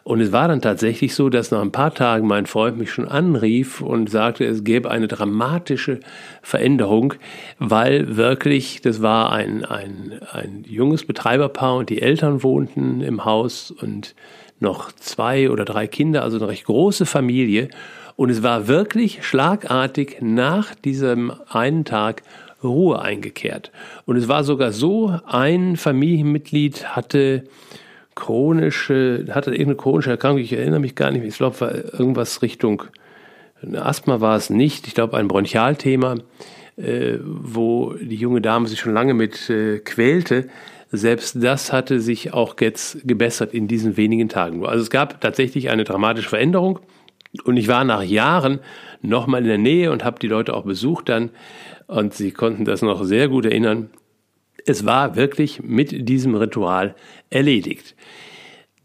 Und 0.05 0.21
es 0.21 0.31
war 0.31 0.47
dann 0.47 0.63
tatsächlich 0.63 1.17
so, 1.17 1.31
dass 1.31 1.51
nach 1.51 1.63
ein 1.63 1.73
paar 1.73 1.93
Tagen 1.93 2.29
mein 2.29 2.47
Freund 2.47 2.79
mich 2.79 2.93
schon 2.93 3.09
anrief 3.09 3.81
und 3.81 4.09
sagte, 4.09 4.45
es 4.45 4.63
gäbe 4.63 4.89
eine 4.89 5.09
dramatische 5.09 5.99
Veränderung, 6.43 7.15
weil 7.59 8.17
wirklich, 8.17 8.83
das 8.83 9.03
war 9.03 9.33
ein, 9.33 9.65
ein, 9.65 10.21
ein 10.31 10.63
junges 10.65 11.05
Betreiberpaar 11.05 11.75
und 11.75 11.91
die 11.91 12.03
Eltern 12.03 12.45
wohnten 12.45 13.01
im 13.01 13.25
Haus 13.25 13.73
und 13.73 14.15
noch 14.61 14.93
zwei 14.93 15.51
oder 15.51 15.65
drei 15.65 15.87
Kinder, 15.87 16.23
also 16.23 16.39
eine 16.39 16.49
recht 16.49 16.65
große 16.65 17.07
Familie. 17.07 17.69
Und 18.17 18.31
es 18.31 18.43
war 18.43 18.69
wirklich 18.69 19.25
schlagartig 19.25 20.19
nach 20.21 20.75
diesem 20.75 21.33
einen 21.49 21.85
Tag 21.85 22.23
Ruhe 22.63 23.01
eingekehrt. 23.01 23.71
Und 24.07 24.17
es 24.17 24.29
war 24.29 24.43
sogar 24.45 24.73
so, 24.73 25.19
ein 25.27 25.77
Familienmitglied 25.77 26.97
hatte 26.97 27.45
chronische, 28.15 29.27
hatte 29.31 29.51
irgendeine 29.51 29.77
chronische 29.77 30.11
Erkrankung, 30.11 30.41
ich 30.41 30.55
erinnere 30.55 30.81
mich 30.81 30.95
gar 30.95 31.11
nicht 31.11 31.23
ich 31.23 31.37
glaube, 31.37 31.61
war 31.61 31.75
irgendwas 31.75 32.41
Richtung 32.41 32.85
Asthma 33.75 34.21
war 34.21 34.37
es 34.37 34.51
nicht, 34.51 34.87
ich 34.87 34.95
glaube 34.95 35.17
ein 35.17 35.29
Bronchialthema, 35.29 36.17
äh, 36.77 37.19
wo 37.23 37.95
die 37.95 38.17
junge 38.17 38.41
Dame 38.41 38.69
sich 38.69 38.79
schon 38.81 38.93
lange 38.93 39.15
mit 39.15 39.49
äh, 39.49 39.79
quälte. 39.79 40.49
Selbst 40.91 41.43
das 41.43 41.73
hatte 41.73 42.01
sich 42.01 42.33
auch 42.33 42.55
jetzt 42.61 43.07
gebessert 43.07 43.53
in 43.53 43.67
diesen 43.67 43.97
wenigen 43.97 44.29
Tagen. 44.29 44.65
Also 44.65 44.83
es 44.83 44.91
gab 44.91 45.21
tatsächlich 45.21 45.69
eine 45.71 45.85
dramatische 45.85 46.29
Veränderung. 46.29 46.79
Und 47.45 47.57
ich 47.57 47.69
war 47.69 47.85
nach 47.85 48.03
Jahren 48.03 48.61
nochmal 49.03 49.43
in 49.43 49.49
der 49.49 49.59
Nähe 49.59 49.91
und 49.91 50.05
habe 50.05 50.19
die 50.19 50.29
Leute 50.29 50.55
auch 50.55 50.65
besucht 50.65 51.09
dann. 51.09 51.31
Und 51.87 52.15
sie 52.15 52.31
konnten 52.31 52.65
das 52.65 52.83
noch 52.83 53.05
sehr 53.05 53.29
gut 53.29 53.45
erinnern. 53.45 53.91
Es 54.65 54.87
war 54.87 55.17
wirklich 55.17 55.63
mit 55.63 56.09
diesem 56.09 56.35
Ritual 56.35 56.95
erledigt. 57.31 57.95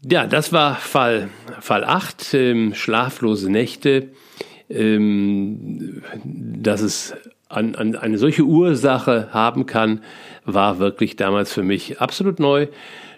Ja, 0.04 0.26
das 0.26 0.52
war 0.52 0.74
Fall, 0.74 1.28
Fall 1.60 1.84
8, 1.84 2.34
ähm, 2.34 2.74
schlaflose 2.74 3.50
Nächte. 3.50 4.08
Ähm, 4.68 6.02
dass 6.24 6.80
es 6.80 7.14
an, 7.52 7.74
an 7.74 7.96
eine 7.96 8.18
solche 8.18 8.42
Ursache 8.42 9.28
haben 9.30 9.66
kann, 9.66 10.00
war 10.44 10.78
wirklich 10.78 11.16
damals 11.16 11.52
für 11.52 11.62
mich 11.62 12.00
absolut 12.00 12.40
neu. 12.40 12.66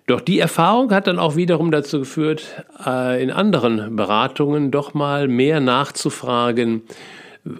Doch 0.07 0.20
die 0.20 0.38
Erfahrung 0.38 0.90
hat 0.92 1.07
dann 1.07 1.18
auch 1.18 1.37
wiederum 1.37 1.70
dazu 1.70 2.01
geführt, 2.01 2.64
äh, 2.85 3.23
in 3.23 3.31
anderen 3.31 3.97
Beratungen 3.97 4.70
doch 4.70 4.92
mal 4.92 5.29
mehr 5.29 5.61
nachzufragen, 5.61 6.83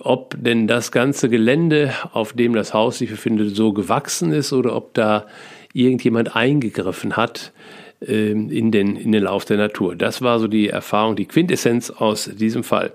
ob 0.01 0.37
denn 0.39 0.67
das 0.67 0.93
ganze 0.93 1.29
Gelände, 1.29 1.93
auf 2.13 2.35
dem 2.35 2.55
das 2.55 2.75
Haus 2.75 2.99
sich 2.99 3.11
befindet, 3.11 3.57
so 3.57 3.73
gewachsen 3.73 4.33
ist 4.33 4.53
oder 4.53 4.77
ob 4.77 4.95
da 4.95 5.27
irgendjemand 5.73 6.37
eingegriffen 6.37 7.17
hat 7.17 7.53
ähm, 8.07 8.51
in, 8.51 8.71
den, 8.71 8.97
in 8.97 9.13
den 9.13 9.23
Lauf 9.23 9.45
der 9.45 9.57
Natur. 9.57 9.97
Das 9.97 10.21
war 10.21 10.39
so 10.39 10.47
die 10.47 10.69
Erfahrung, 10.69 11.17
die 11.17 11.27
Quintessenz 11.27 11.91
aus 11.91 12.31
diesem 12.35 12.63
Fall. 12.63 12.93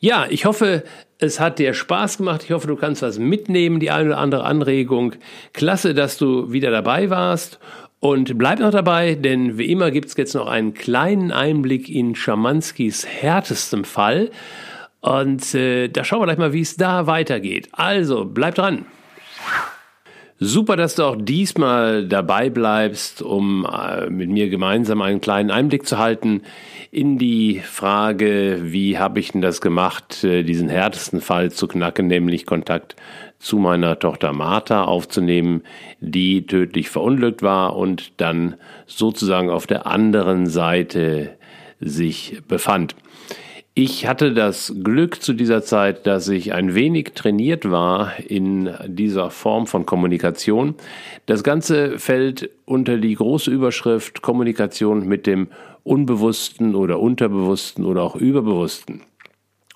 Ja, 0.00 0.26
ich 0.28 0.44
hoffe, 0.44 0.82
es 1.18 1.40
hat 1.40 1.58
dir 1.58 1.74
Spaß 1.74 2.18
gemacht. 2.18 2.44
Ich 2.44 2.52
hoffe, 2.52 2.68
du 2.68 2.76
kannst 2.76 3.02
was 3.02 3.18
mitnehmen, 3.18 3.80
die 3.80 3.90
eine 3.90 4.10
oder 4.10 4.18
andere 4.18 4.44
Anregung. 4.44 5.14
Klasse, 5.52 5.94
dass 5.94 6.16
du 6.16 6.52
wieder 6.52 6.70
dabei 6.70 7.10
warst. 7.10 7.58
Und 8.00 8.38
bleib 8.38 8.60
noch 8.60 8.70
dabei, 8.70 9.16
denn 9.16 9.58
wie 9.58 9.72
immer 9.72 9.90
gibt 9.90 10.06
es 10.06 10.16
jetzt 10.16 10.34
noch 10.34 10.46
einen 10.46 10.72
kleinen 10.72 11.32
Einblick 11.32 11.88
in 11.88 12.14
Schamanskis 12.14 13.04
härtestem 13.04 13.84
Fall. 13.84 14.30
Und 15.00 15.52
äh, 15.54 15.88
da 15.88 16.04
schauen 16.04 16.20
wir 16.20 16.26
gleich 16.26 16.38
mal, 16.38 16.52
wie 16.52 16.60
es 16.60 16.76
da 16.76 17.08
weitergeht. 17.08 17.68
Also, 17.72 18.24
bleib 18.24 18.54
dran. 18.54 18.86
Super, 20.40 20.76
dass 20.76 20.94
du 20.94 21.02
auch 21.02 21.16
diesmal 21.18 22.06
dabei 22.06 22.48
bleibst, 22.48 23.22
um 23.22 23.66
äh, 23.66 24.08
mit 24.08 24.30
mir 24.30 24.48
gemeinsam 24.48 25.02
einen 25.02 25.20
kleinen 25.20 25.50
Einblick 25.50 25.84
zu 25.84 25.98
halten 25.98 26.42
in 26.92 27.18
die 27.18 27.58
Frage, 27.58 28.60
wie 28.62 28.98
habe 28.98 29.18
ich 29.18 29.32
denn 29.32 29.40
das 29.40 29.60
gemacht, 29.60 30.22
äh, 30.22 30.44
diesen 30.44 30.68
härtesten 30.68 31.20
Fall 31.20 31.50
zu 31.50 31.66
knacken, 31.66 32.06
nämlich 32.06 32.46
Kontakt 32.46 32.94
zu 33.40 33.58
meiner 33.58 33.98
Tochter 33.98 34.32
Martha 34.32 34.84
aufzunehmen, 34.84 35.62
die 35.98 36.46
tödlich 36.46 36.88
verunglückt 36.88 37.42
war 37.42 37.74
und 37.74 38.20
dann 38.20 38.54
sozusagen 38.86 39.50
auf 39.50 39.66
der 39.66 39.88
anderen 39.88 40.46
Seite 40.46 41.36
sich 41.80 42.42
befand. 42.46 42.94
Ich 43.80 44.08
hatte 44.08 44.32
das 44.34 44.74
Glück 44.82 45.22
zu 45.22 45.34
dieser 45.34 45.62
Zeit, 45.62 46.04
dass 46.08 46.26
ich 46.26 46.52
ein 46.52 46.74
wenig 46.74 47.12
trainiert 47.14 47.70
war 47.70 48.10
in 48.18 48.70
dieser 48.88 49.30
Form 49.30 49.68
von 49.68 49.86
Kommunikation. 49.86 50.74
Das 51.26 51.44
Ganze 51.44 52.00
fällt 52.00 52.50
unter 52.64 52.96
die 52.96 53.14
große 53.14 53.52
Überschrift 53.52 54.20
Kommunikation 54.20 55.06
mit 55.06 55.28
dem 55.28 55.46
Unbewussten 55.84 56.74
oder 56.74 56.98
Unterbewussten 56.98 57.84
oder 57.84 58.02
auch 58.02 58.16
Überbewussten. 58.16 59.02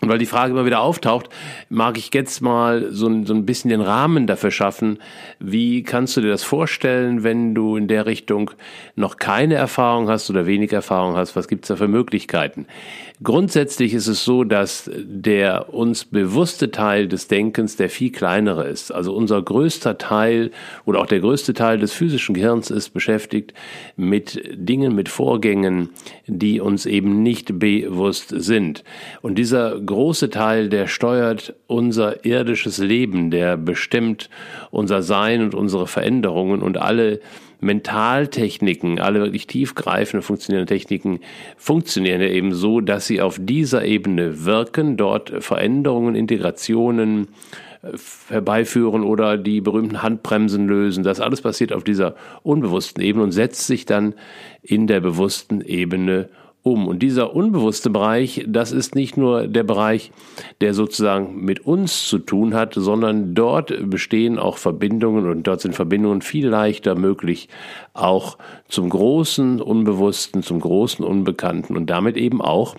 Und 0.03 0.09
weil 0.09 0.19
die 0.19 0.27
Frage 0.27 0.53
immer 0.53 0.67
wieder 0.67 0.81
auftaucht, 0.81 1.29
mag 1.69 1.97
ich 1.97 2.13
jetzt 2.13 2.41
mal 2.41 2.89
so 2.91 3.07
ein, 3.07 3.25
so 3.25 3.35
ein 3.35 3.47
bisschen 3.47 3.71
den 3.71 3.81
Rahmen 3.81 4.27
dafür 4.27 4.51
schaffen. 4.51 4.99
Wie 5.39 5.85
kannst 5.85 6.17
du 6.17 6.21
dir 6.21 6.31
das 6.31 6.43
vorstellen, 6.43 7.23
wenn 7.23 7.55
du 7.55 7.77
in 7.77 7.87
der 7.87 8.05
Richtung 8.05 8.51
noch 8.97 9.19
keine 9.19 9.55
Erfahrung 9.55 10.09
hast 10.09 10.29
oder 10.29 10.45
wenig 10.45 10.73
Erfahrung 10.73 11.17
hast? 11.17 11.37
Was 11.37 11.47
gibt 11.47 11.65
es 11.65 11.69
da 11.69 11.77
für 11.77 11.87
Möglichkeiten? 11.87 12.67
Grundsätzlich 13.23 13.95
ist 13.95 14.09
es 14.09 14.25
so, 14.25 14.43
dass 14.43 14.91
der 14.93 15.73
uns 15.73 16.05
bewusste 16.05 16.73
Teil 16.73 17.07
des 17.07 17.29
Denkens 17.29 17.77
der 17.77 17.89
viel 17.89 18.11
kleinere 18.11 18.65
ist. 18.65 18.91
Also 18.91 19.15
unser 19.15 19.41
größter 19.41 19.99
Teil 19.99 20.51
oder 20.85 21.01
auch 21.01 21.07
der 21.07 21.21
größte 21.21 21.55
Teil 21.55 21.79
des 21.79 21.93
physischen 21.93 22.35
Gehirns 22.35 22.71
ist 22.71 22.91
beschäftigt 22.91 23.55
mit 23.95 24.43
Dingen, 24.57 24.97
mit 24.97 25.09
Vorgängen, 25.09 25.91
die 26.27 26.61
uns 26.61 26.85
eben 26.85 27.23
nicht 27.23 27.61
bewusst 27.61 28.35
sind. 28.37 28.83
Und 29.21 29.37
dieser 29.37 29.79
große 29.93 30.31
Teil, 30.31 30.69
der 30.69 30.87
steuert 30.87 31.55
unser 31.67 32.25
irdisches 32.25 32.79
Leben, 32.79 33.31
der 33.31 33.57
bestimmt 33.57 34.31
unser 34.71 35.03
Sein 35.03 35.43
und 35.43 35.55
unsere 35.55 35.87
Veränderungen 35.87 36.63
und 36.63 36.79
alle 36.79 37.21
Mentaltechniken, 37.61 38.99
alle 38.99 39.21
wirklich 39.21 39.47
tiefgreifende 39.47 40.23
funktionierende 40.23 40.75
Techniken 40.75 41.21
funktionieren 41.57 42.21
ja 42.21 42.29
eben 42.29 42.53
so, 42.55 42.81
dass 42.81 43.07
sie 43.07 43.21
auf 43.21 43.39
dieser 43.41 43.85
Ebene 43.85 44.45
wirken, 44.45 44.97
dort 44.97 45.33
Veränderungen, 45.45 46.17
Integrationen 46.17 47.29
äh, 47.83 47.97
herbeiführen 48.31 49.05
oder 49.05 49.39
die 49.39 49.61
berühmten 49.61 50.03
Handbremsen 50.03 50.67
lösen. 50.67 51.05
Das 51.05 51.21
alles 51.21 51.43
passiert 51.43 51.73
auf 51.73 51.85
dieser 51.85 52.17
unbewussten 52.43 53.03
Ebene 53.03 53.23
und 53.25 53.33
setzt 53.33 53.67
sich 53.69 53.87
dann 53.87 54.15
in 54.63 54.89
der 54.89 55.01
bewussten 55.01 55.61
Ebene 55.61 56.25
um. 56.25 56.42
Und 56.65 57.01
dieser 57.01 57.35
unbewusste 57.35 57.91
Bereich, 57.91 58.45
das 58.47 58.71
ist 58.71 58.95
nicht 58.95 59.17
nur 59.17 59.49
der 59.49 59.65
Bereich, 59.65 60.13
der 60.61 60.75
sozusagen 60.75 61.45
mit 61.45 61.67
uns 61.67 62.07
zu 62.07 62.19
tun 62.21 62.55
hat, 62.55 62.75
sondern 62.75 63.35
dort 63.35 63.75
bestehen 63.91 64.39
auch 64.39 64.59
Verbindungen 64.59 65.29
und 65.29 65.45
dort 65.45 65.61
sind 65.61 65.75
Verbindungen 65.75 66.23
viel 66.23 66.47
leichter 66.47 66.95
möglich, 66.95 67.49
auch 67.95 68.39
zum 68.69 68.91
großen 68.91 69.61
Unbewussten, 69.61 70.45
zum 70.45 70.61
großen 70.61 71.05
Unbekannten 71.05 71.77
und 71.77 71.91
damit 71.91 72.17
eben 72.17 72.41
auch 72.41 72.77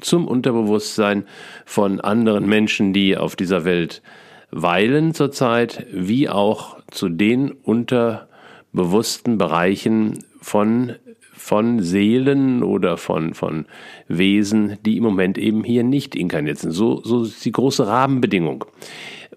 zum 0.00 0.26
Unterbewusstsein 0.26 1.24
von 1.64 2.00
anderen 2.00 2.46
Menschen, 2.46 2.92
die 2.92 3.16
auf 3.16 3.36
dieser 3.36 3.64
Welt 3.64 4.02
weilen 4.50 5.14
zurzeit, 5.14 5.86
wie 5.92 6.28
auch 6.28 6.78
zu 6.90 7.08
den 7.08 7.52
unterbewussten 7.52 9.38
Bereichen 9.38 10.24
von 10.40 10.94
von 11.38 11.82
Seelen 11.82 12.62
oder 12.62 12.96
von, 12.96 13.34
von 13.34 13.66
Wesen, 14.08 14.76
die 14.84 14.96
im 14.96 15.04
Moment 15.04 15.38
eben 15.38 15.64
hier 15.64 15.84
nicht 15.84 16.14
inkarniert 16.14 16.58
sind. 16.58 16.72
So, 16.72 17.00
so 17.02 17.22
ist 17.22 17.44
die 17.44 17.52
große 17.52 17.86
Rahmenbedingung. 17.86 18.64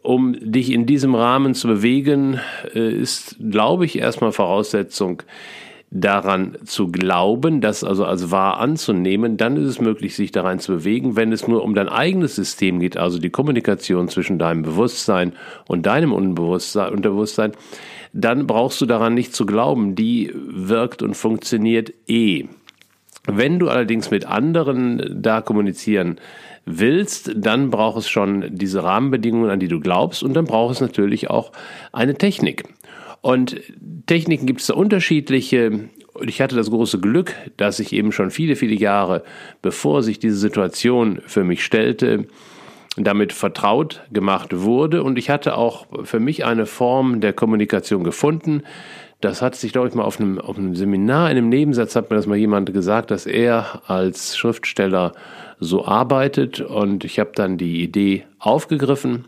Um 0.03 0.35
dich 0.39 0.71
in 0.71 0.85
diesem 0.87 1.13
Rahmen 1.13 1.53
zu 1.53 1.67
bewegen, 1.67 2.39
äh, 2.73 2.91
ist, 2.91 3.37
glaube 3.51 3.85
ich, 3.85 3.99
erstmal 3.99 4.31
Voraussetzung, 4.31 5.23
daran 5.91 6.57
zu 6.63 6.89
glauben, 6.89 7.59
das 7.59 7.83
also 7.83 8.05
als 8.05 8.31
wahr 8.31 8.59
anzunehmen, 8.59 9.35
dann 9.35 9.57
ist 9.57 9.67
es 9.67 9.81
möglich, 9.81 10.15
sich 10.15 10.31
daran 10.31 10.59
zu 10.59 10.71
bewegen. 10.77 11.17
Wenn 11.17 11.33
es 11.33 11.49
nur 11.49 11.63
um 11.63 11.75
dein 11.75 11.89
eigenes 11.89 12.35
System 12.35 12.79
geht, 12.79 12.95
also 12.95 13.19
die 13.19 13.29
Kommunikation 13.29 14.07
zwischen 14.07 14.39
deinem 14.39 14.61
Bewusstsein 14.61 15.33
und 15.67 15.85
deinem 15.85 16.13
Unbewusstsein, 16.13 16.93
Unterbewusstsein, 16.93 17.51
dann 18.13 18.47
brauchst 18.47 18.81
du 18.81 18.85
daran 18.85 19.13
nicht 19.13 19.33
zu 19.33 19.45
glauben, 19.45 19.95
die 19.95 20.31
wirkt 20.33 21.01
und 21.01 21.15
funktioniert 21.15 21.93
eh. 22.07 22.45
Wenn 23.27 23.59
du 23.59 23.69
allerdings 23.69 24.09
mit 24.09 24.25
anderen 24.25 25.21
da 25.21 25.41
kommunizieren 25.41 26.19
willst, 26.65 27.31
dann 27.35 27.69
braucht 27.69 27.99
es 27.99 28.09
schon 28.09 28.45
diese 28.49 28.83
Rahmenbedingungen, 28.83 29.49
an 29.49 29.59
die 29.59 29.67
du 29.67 29.79
glaubst, 29.79 30.23
und 30.23 30.33
dann 30.33 30.45
braucht 30.45 30.75
es 30.75 30.81
natürlich 30.81 31.29
auch 31.29 31.51
eine 31.91 32.15
Technik. 32.15 32.63
Und 33.21 33.61
Techniken 34.07 34.47
gibt 34.47 34.61
es 34.61 34.67
da 34.67 34.73
unterschiedliche. 34.73 35.89
Ich 36.21 36.41
hatte 36.41 36.55
das 36.55 36.71
große 36.71 36.99
Glück, 36.99 37.35
dass 37.57 37.79
ich 37.79 37.93
eben 37.93 38.11
schon 38.11 38.31
viele, 38.31 38.55
viele 38.55 38.75
Jahre, 38.75 39.23
bevor 39.61 40.01
sich 40.01 40.19
diese 40.19 40.37
Situation 40.37 41.21
für 41.25 41.43
mich 41.43 41.63
stellte, 41.63 42.25
damit 42.97 43.33
vertraut 43.33 44.01
gemacht 44.11 44.49
wurde. 44.53 45.03
Und 45.03 45.17
ich 45.17 45.29
hatte 45.29 45.55
auch 45.55 45.85
für 46.03 46.19
mich 46.19 46.45
eine 46.45 46.65
Form 46.65 47.21
der 47.21 47.33
Kommunikation 47.33 48.03
gefunden. 48.03 48.63
Das 49.21 49.41
hat 49.41 49.55
sich, 49.55 49.71
glaube 49.71 49.87
ich, 49.87 49.93
mal 49.93 50.03
auf 50.03 50.19
einem, 50.19 50.39
auf 50.39 50.57
einem 50.57 50.75
Seminar, 50.75 51.29
in 51.29 51.37
einem 51.37 51.49
Nebensatz 51.49 51.95
hat 51.95 52.09
mir 52.09 52.15
das 52.15 52.25
mal 52.25 52.37
jemand 52.37 52.73
gesagt, 52.73 53.11
dass 53.11 53.27
er 53.27 53.81
als 53.87 54.35
Schriftsteller 54.35 55.13
so 55.59 55.85
arbeitet. 55.85 56.59
Und 56.59 57.05
ich 57.05 57.19
habe 57.19 57.31
dann 57.35 57.57
die 57.57 57.83
Idee 57.83 58.25
aufgegriffen 58.39 59.25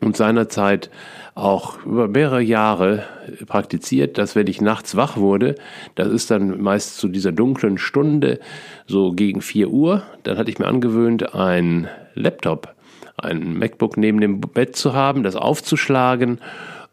und 0.00 0.16
seinerzeit 0.16 0.90
auch 1.34 1.84
über 1.84 2.08
mehrere 2.08 2.42
Jahre 2.42 3.04
praktiziert, 3.46 4.18
dass 4.18 4.36
wenn 4.36 4.46
ich 4.46 4.60
nachts 4.60 4.96
wach 4.96 5.16
wurde, 5.16 5.54
das 5.94 6.08
ist 6.08 6.30
dann 6.30 6.60
meist 6.60 6.96
zu 6.96 7.08
dieser 7.08 7.32
dunklen 7.32 7.78
Stunde, 7.78 8.40
so 8.86 9.12
gegen 9.12 9.40
vier 9.40 9.70
Uhr, 9.70 10.02
dann 10.24 10.36
hatte 10.36 10.50
ich 10.50 10.58
mir 10.58 10.66
angewöhnt, 10.66 11.34
ein 11.34 11.88
Laptop, 12.14 12.74
ein 13.16 13.58
MacBook 13.58 13.96
neben 13.96 14.20
dem 14.20 14.40
Bett 14.40 14.76
zu 14.76 14.94
haben, 14.94 15.22
das 15.22 15.36
aufzuschlagen 15.36 16.40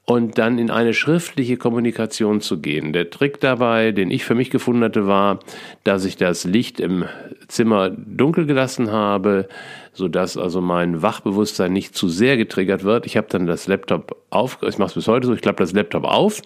und 0.05 0.38
dann 0.38 0.57
in 0.57 0.71
eine 0.71 0.93
schriftliche 0.93 1.57
Kommunikation 1.57 2.41
zu 2.41 2.60
gehen. 2.60 2.91
Der 2.91 3.10
Trick 3.10 3.39
dabei, 3.39 3.91
den 3.91 4.12
ich 4.12 4.25
für 4.25 4.36
mich 4.36 4.49
gefunden 4.49 4.84
hatte, 4.84 5.07
war, 5.07 5.39
dass 5.84 6.05
ich 6.05 6.17
das 6.17 6.43
Licht 6.43 6.79
im 6.79 7.05
Zimmer 7.47 7.89
dunkel 7.89 8.45
gelassen 8.45 8.91
habe, 8.91 9.47
sodass 9.93 10.38
also 10.38 10.60
mein 10.60 11.01
Wachbewusstsein 11.01 11.71
nicht 11.71 11.95
zu 11.95 12.10
sehr 12.10 12.36
getriggert 12.38 12.84
wird. 12.84 13.05
Ich 13.05 13.15
habe 13.15 13.27
dann 13.29 13.45
das 13.45 13.67
Laptop 13.67 14.17
auf, 14.31 14.57
ich 14.67 14.77
mache 14.77 14.89
es 14.89 14.95
bis 14.95 15.07
heute 15.07 15.27
so, 15.27 15.34
ich 15.34 15.41
klappe 15.41 15.63
das 15.63 15.73
Laptop 15.73 16.03
auf 16.03 16.41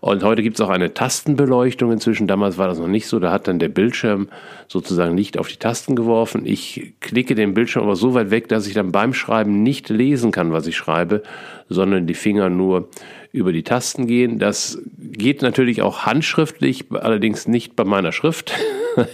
und 0.00 0.22
heute 0.22 0.42
gibt 0.42 0.56
es 0.56 0.60
auch 0.60 0.68
eine 0.68 0.94
Tastenbeleuchtung 0.94 1.90
inzwischen. 1.90 2.26
Damals 2.26 2.56
war 2.56 2.68
das 2.68 2.78
noch 2.78 2.88
nicht 2.88 3.06
so. 3.08 3.18
Da 3.18 3.32
hat 3.32 3.48
dann 3.48 3.58
der 3.58 3.68
Bildschirm 3.68 4.28
sozusagen 4.68 5.16
Licht 5.16 5.38
auf 5.38 5.48
die 5.48 5.56
Tasten 5.56 5.96
geworfen. 5.96 6.46
Ich 6.46 6.94
klicke 7.00 7.34
den 7.34 7.54
Bildschirm 7.54 7.82
aber 7.82 7.96
so 7.96 8.14
weit 8.14 8.30
weg, 8.30 8.48
dass 8.48 8.66
ich 8.66 8.74
dann 8.74 8.92
beim 8.92 9.12
Schreiben 9.12 9.62
nicht 9.62 9.88
lesen 9.88 10.30
kann, 10.30 10.52
was 10.52 10.66
ich 10.66 10.76
schreibe, 10.76 11.22
sondern 11.68 12.06
die 12.06 12.14
Finger 12.14 12.48
nur 12.48 12.88
über 13.32 13.52
die 13.52 13.64
Tasten 13.64 14.06
gehen. 14.06 14.38
Das 14.38 14.78
geht 14.98 15.42
natürlich 15.42 15.82
auch 15.82 16.06
handschriftlich, 16.06 16.86
allerdings 16.92 17.48
nicht 17.48 17.76
bei 17.76 17.84
meiner 17.84 18.12
Schrift. 18.12 18.52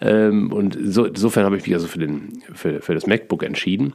Ähm, 0.00 0.52
und 0.52 0.76
so, 0.82 1.04
insofern 1.04 1.44
habe 1.44 1.56
ich 1.56 1.66
mich 1.66 1.74
also 1.74 1.86
für, 1.86 1.98
den, 1.98 2.42
für, 2.52 2.80
für 2.80 2.94
das 2.94 3.06
MacBook 3.06 3.42
entschieden. 3.42 3.94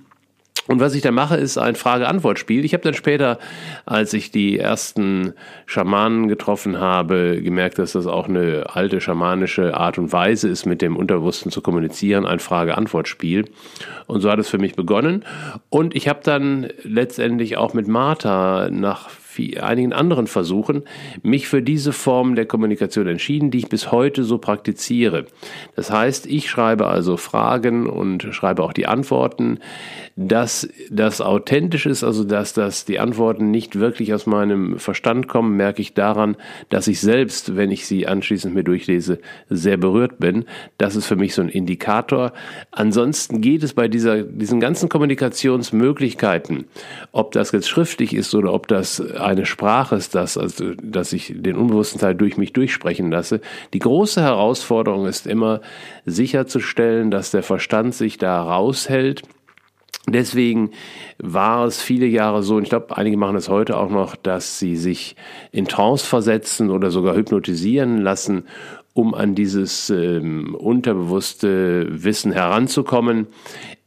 Und 0.70 0.80
was 0.80 0.94
ich 0.94 1.02
da 1.02 1.10
mache, 1.10 1.36
ist 1.36 1.58
ein 1.58 1.74
Frage-Antwort-Spiel. 1.74 2.64
Ich 2.64 2.76
habe 2.76 2.84
dann 2.84 2.94
später, 2.94 3.40
als 3.88 4.14
ich 4.14 4.30
die 4.30 4.60
ersten 4.60 5.34
Schamanen 5.66 6.28
getroffen 6.28 6.80
habe, 6.80 7.42
gemerkt, 7.42 7.80
dass 7.80 7.94
das 7.94 8.06
auch 8.06 8.30
eine 8.30 8.68
alte 8.72 9.02
schamanische 9.02 9.76
Art 9.76 9.98
und 9.98 10.14
Weise 10.14 10.48
ist, 10.48 10.68
mit 10.68 10.84
dem 10.84 10.96
Unterbewussten 10.96 11.52
zu 11.52 11.62
kommunizieren, 11.64 12.28
ein 12.28 12.38
Frage-Antwort-Spiel. 12.38 13.46
Und 14.06 14.22
so 14.22 14.30
hat 14.30 14.38
es 14.38 14.48
für 14.48 14.60
mich 14.60 14.76
begonnen. 14.76 15.26
Und 15.70 15.96
ich 15.96 16.08
habe 16.08 16.20
dann 16.22 16.68
letztendlich 16.84 17.58
auch 17.58 17.74
mit 17.74 17.88
Martha 17.88 18.70
nach 18.70 19.10
einigen 19.60 19.94
anderen 19.94 20.28
Versuchen 20.28 20.84
mich 21.24 21.48
für 21.48 21.62
diese 21.62 21.94
Form 21.94 22.36
der 22.36 22.46
Kommunikation 22.46 23.08
entschieden, 23.08 23.52
die 23.52 23.60
ich 23.60 23.70
bis 23.70 23.92
heute 23.92 24.24
so 24.24 24.38
praktiziere. 24.38 25.26
Das 25.76 25.92
heißt, 25.92 26.26
ich 26.26 26.50
schreibe 26.50 26.88
also 26.88 27.18
Fragen 27.18 27.88
und 27.88 28.28
schreibe 28.32 28.64
auch 28.64 28.74
die 28.74 28.88
Antworten, 28.88 29.60
dass 30.16 30.68
das 30.90 31.22
authentisch 31.22 31.86
ist, 31.86 32.04
also 32.04 32.26
dass 32.26 32.54
das 32.54 32.84
die 32.84 33.00
Antworten 33.00 33.52
nicht 33.52 33.80
wirklich 33.80 34.14
aus 34.14 34.26
meinem 34.26 34.78
Verstand 34.78 35.28
kommen, 35.30 35.56
merke 35.56 35.82
ich 35.82 35.94
daran, 35.94 36.36
dass 36.70 36.88
ich 36.88 37.00
selbst, 37.00 37.56
wenn 37.56 37.72
ich 37.72 37.86
sie 37.86 38.06
anschließend 38.06 38.54
mir 38.54 38.64
durchlese, 38.64 39.20
sehr 39.50 39.78
berührt 39.78 40.20
bin. 40.20 40.46
Das 40.78 40.98
ist 40.98 41.06
für 41.06 41.16
mich 41.16 41.34
so 41.34 41.42
ein 41.42 41.50
Indikator. 41.50 42.34
Ansonsten 42.72 43.40
geht 43.40 43.64
es 43.64 43.74
bei 43.74 43.88
dieser, 43.88 44.24
diesen 44.24 44.60
ganzen 44.60 44.90
Kommunikationsmöglichkeiten, 44.90 46.66
ob 47.14 47.32
das 47.32 47.54
jetzt 47.54 47.70
schriftlich 47.70 48.14
ist 48.14 48.36
oder 48.36 48.54
ob 48.54 48.68
das 48.68 49.00
eine 49.30 49.46
Sprache 49.46 49.96
ist, 49.96 50.16
dass, 50.16 50.38
also, 50.38 50.74
dass 50.82 51.14
ich 51.14 51.34
den 51.36 51.56
unbewussten 51.56 52.02
Teil 52.02 52.16
durch 52.16 52.38
mich 52.38 52.54
durchsprechen 52.54 53.12
lasse. 53.12 53.42
Die 53.74 53.80
große 53.80 54.22
Herausforderung 54.22 55.06
ist 55.06 55.28
immer 55.28 55.62
sicherzustellen, 56.06 57.12
dass 57.12 57.32
der 57.32 57.44
Verstand 57.44 57.94
sich 57.94 58.18
da 58.18 58.42
raushält 58.42 59.24
Deswegen 60.08 60.72
war 61.18 61.66
es 61.66 61.82
viele 61.82 62.06
Jahre 62.06 62.42
so, 62.42 62.56
und 62.56 62.64
ich 62.64 62.70
glaube, 62.70 62.98
einige 62.98 63.18
machen 63.18 63.36
es 63.36 63.50
heute 63.50 63.78
auch 63.78 63.90
noch, 63.90 64.16
dass 64.16 64.60
sie 64.60 64.76
sich 64.76 65.16
in 65.52 65.68
Trance 65.68 66.06
versetzen 66.06 66.72
oder 66.72 66.90
sogar 66.90 67.16
hypnotisieren 67.16 68.02
lassen, 68.02 68.46
um 68.94 69.14
an 69.14 69.36
dieses 69.36 69.90
ähm, 69.90 70.56
unterbewusste 70.56 71.88
Wissen 71.90 72.32
heranzukommen. 72.32 73.28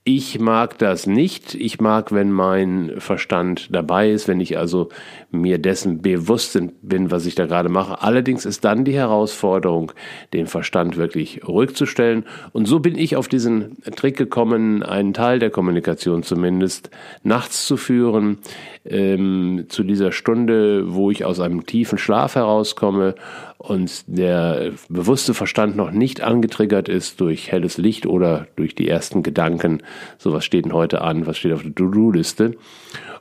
Ich 0.05 0.41
mag 0.41 0.79
das 0.79 1.07
nicht. 1.07 1.55
Ich 1.55 1.81
mag, 1.81 2.11
wenn 2.11 2.33
mein 2.33 2.95
Verstand 2.99 3.69
dabei 3.71 4.11
ist, 4.11 4.27
wenn 4.27 4.41
ich 4.41 4.59
also 4.59 4.89
mir 5.31 5.59
dessen 5.59 6.03
bewusst 6.03 6.59
bin, 6.83 7.13
was 7.13 7.25
ich 7.25 7.37
da 7.37 7.47
gerade 7.47 7.69
mache. 7.69 8.03
Allerdings 8.03 8.45
ist 8.45 8.65
dann 8.65 8.85
die 8.85 8.95
Herausforderung, 8.95 9.93
den 10.33 10.49
Verstand 10.49 10.97
wirklich 10.97 11.47
ruhig 11.47 11.77
zu 11.77 11.87
stellen. 11.87 12.25
Und 12.51 12.67
so 12.67 12.81
bin 12.81 12.99
ich 12.99 13.15
auf 13.15 13.29
diesen 13.29 13.77
Trick 13.95 14.17
gekommen, 14.17 14.83
einen 14.83 15.15
Teil 15.15 15.39
der 15.39 15.51
Kommunikation 15.51 16.25
zumindest 16.25 16.91
nachts 17.23 17.65
zu 17.65 17.77
führen, 17.77 18.39
ähm, 18.85 19.67
zu 19.69 19.85
dieser 19.85 20.11
Stunde, 20.11 20.93
wo 20.93 21.13
ich 21.13 21.25
aus 21.25 21.39
einem 21.39 21.65
tiefen 21.65 21.97
Schlaf 21.97 22.35
herauskomme 22.35 23.15
und 23.63 24.05
der 24.09 24.73
bewusste 24.89 25.35
Verstand 25.35 25.77
noch 25.77 25.93
nicht 25.93 26.21
angetriggert 26.21 26.89
ist 26.89 27.21
durch 27.21 27.53
helles 27.53 27.79
Licht 27.79 28.07
oder 28.07 28.49
durch 28.57 28.75
die 28.75 28.89
ersten 28.89 29.23
Gedanken, 29.23 29.83
so 30.19 30.33
was 30.33 30.45
steht 30.45 30.65
denn 30.65 30.73
heute 30.73 31.01
an, 31.01 31.27
was 31.27 31.39
steht 31.39 31.53
auf 31.53 31.63
der 31.63 31.75
To-Do-Liste 31.75 32.57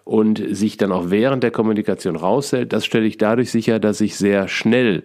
und 0.03 0.41
sich 0.49 0.77
dann 0.77 0.91
auch 0.91 1.11
während 1.11 1.43
der 1.43 1.51
Kommunikation 1.51 2.15
raushält, 2.15 2.73
das 2.73 2.85
stelle 2.85 3.05
ich 3.05 3.17
dadurch 3.17 3.51
sicher, 3.51 3.77
dass 3.79 4.01
ich 4.01 4.15
sehr 4.15 4.47
schnell 4.47 5.03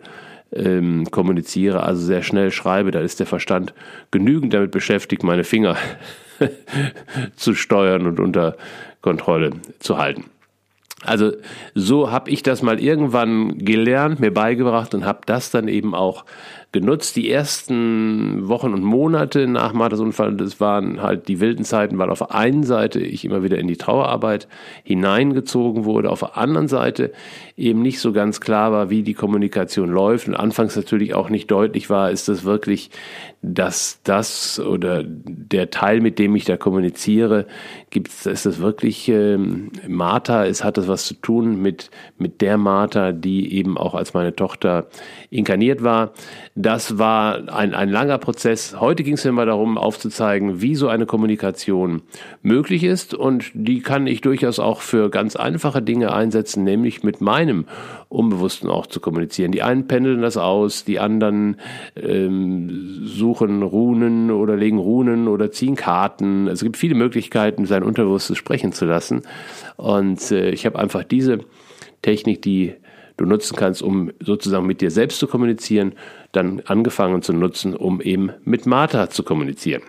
ähm, 0.53 1.11
kommuniziere, 1.11 1.83
also 1.83 2.01
sehr 2.01 2.23
schnell 2.23 2.51
schreibe, 2.51 2.91
da 2.91 3.01
ist 3.01 3.21
der 3.21 3.27
Verstand 3.27 3.75
genügend 4.11 4.55
damit 4.55 4.71
beschäftigt, 4.71 5.23
meine 5.23 5.45
Finger 5.45 5.77
zu 7.37 7.55
steuern 7.55 8.07
und 8.07 8.21
unter 8.21 8.57
Kontrolle 9.03 9.51
zu 9.81 9.99
halten. 9.99 10.25
Also 11.07 11.33
so 11.75 12.11
habe 12.11 12.31
ich 12.31 12.43
das 12.43 12.63
mal 12.63 12.81
irgendwann 12.81 13.59
gelernt, 13.59 14.21
mir 14.21 14.33
beigebracht 14.33 14.95
und 14.95 15.05
habe 15.05 15.21
das 15.27 15.51
dann 15.51 15.69
eben 15.69 15.95
auch 15.95 16.25
genutzt. 16.81 17.17
Die 17.17 17.31
ersten 17.31 18.49
Wochen 18.49 18.75
und 18.75 18.85
Monate 18.85 19.47
nach 19.47 19.73
Marthas 19.73 20.01
Unfall, 20.01 20.35
das 20.35 20.61
waren 20.61 21.01
halt 21.01 21.27
die 21.27 21.41
wilden 21.41 21.65
Zeiten, 21.65 21.97
weil 21.97 22.11
auf 22.11 22.19
der 22.19 22.35
einen 22.35 22.65
Seite 22.65 23.01
ich 23.01 23.25
immer 23.25 23.43
wieder 23.43 23.57
in 23.59 23.67
die 23.67 23.79
Trauerarbeit 23.79 24.47
hineingezogen 24.85 25.87
wurde, 25.87 26.11
auf 26.11 26.21
der 26.21 26.37
anderen 26.37 26.69
Seite 26.69 27.13
eben 27.57 27.81
nicht 27.81 28.01
so 28.01 28.13
ganz 28.13 28.41
klar 28.43 28.73
war, 28.73 28.91
wie 28.91 29.03
die 29.03 29.15
Kommunikation 29.15 29.89
läuft 29.89 30.29
und 30.29 30.35
anfangs 30.35 30.77
natürlich 30.77 31.15
auch 31.15 31.31
nicht 31.31 31.51
deutlich 31.51 31.89
war, 31.89 32.11
ist 32.11 32.29
das 32.29 32.45
wirklich, 32.45 32.91
dass 33.41 34.01
das 34.05 34.61
oder 34.61 35.03
der 35.05 35.71
Teil, 35.71 36.03
mit 36.03 36.19
dem 36.19 36.37
ich 36.37 36.45
da 36.45 36.59
kommuniziere, 36.59 37.47
gibt's, 37.89 38.27
ist 38.27 38.45
das 38.45 38.61
wirklich 38.61 39.09
ähm, 39.09 39.71
Martha, 39.89 40.45
es 40.45 40.63
hat 40.63 40.77
das 40.77 40.89
was 40.89 41.07
zu 41.07 41.15
tun 41.15 41.63
mit, 41.63 41.91
mit 42.19 42.43
der 42.43 42.59
Martha, 42.59 43.13
die 43.13 43.55
eben 43.55 43.79
auch 43.79 43.95
als 43.95 44.13
meine 44.13 44.37
Tochter 44.37 44.89
inkarniert 45.31 45.83
war. 45.83 46.13
Das 46.67 46.99
war 46.99 47.55
ein, 47.55 47.75
ein 47.75 47.91
langer 47.91 48.19
Prozess. 48.19 48.81
Heute 48.81 49.05
ging 49.05 49.15
es 49.15 49.25
mir 49.25 49.31
mal 49.31 49.47
darum, 49.47 49.79
aufzuzeigen, 49.79 50.63
wie 50.63 50.75
so 50.75 50.89
eine 50.89 51.07
Kommunikation 51.07 52.03
möglich 52.43 52.83
ist 52.83 53.15
und 53.15 53.53
die 53.55 53.83
kann 53.83 54.09
ich 54.09 54.21
durchaus 54.21 54.59
auch 54.59 54.81
für 54.81 55.09
ganz 55.09 55.37
einfache 55.37 55.81
Dinge 55.81 56.13
einsetzen, 56.13 56.65
nämlich 56.65 57.05
mit 57.05 57.21
meinem 57.21 57.67
Unbewussten 58.09 58.69
auch 58.69 58.89
zu 58.89 58.99
kommunizieren. 58.99 59.53
Die 59.53 59.63
einen 59.63 59.87
pendeln 59.87 60.23
das 60.23 60.37
aus, 60.37 60.85
die 60.85 60.99
anderen 60.99 61.59
ähm, 61.95 62.99
suchen 63.05 63.63
Runen 63.63 64.33
oder 64.33 64.57
legen 64.57 64.79
Runen 64.79 65.29
oder 65.29 65.53
ziehen 65.53 65.77
Karten. 65.77 66.49
Es 66.49 66.65
gibt 66.65 66.77
viele 66.77 66.97
Möglichkeiten, 66.97 67.67
sein 67.67 67.85
Unterbewusstes 67.85 68.37
sprechen 68.39 68.73
zu 68.73 68.87
lassen. 68.87 69.23
Und 69.77 70.33
äh, 70.33 70.51
ich 70.51 70.67
habe 70.67 70.81
einfach 70.81 71.05
diese 71.05 71.39
Technik, 72.03 72.43
die 72.43 72.75
du 73.17 73.25
nutzen 73.25 73.57
kannst, 73.57 73.83
um 73.83 74.11
sozusagen 74.21 74.67
mit 74.67 74.81
dir 74.81 74.91
selbst 74.91 75.19
zu 75.19 75.27
kommunizieren, 75.27 75.95
dann 76.33 76.61
angefangen 76.67 77.23
zu 77.23 77.33
nutzen, 77.33 77.75
um 77.75 78.01
eben 78.01 78.31
mit 78.45 78.67
Martha 78.67 79.11
zu 79.11 79.23
kommunizieren. 79.23 79.83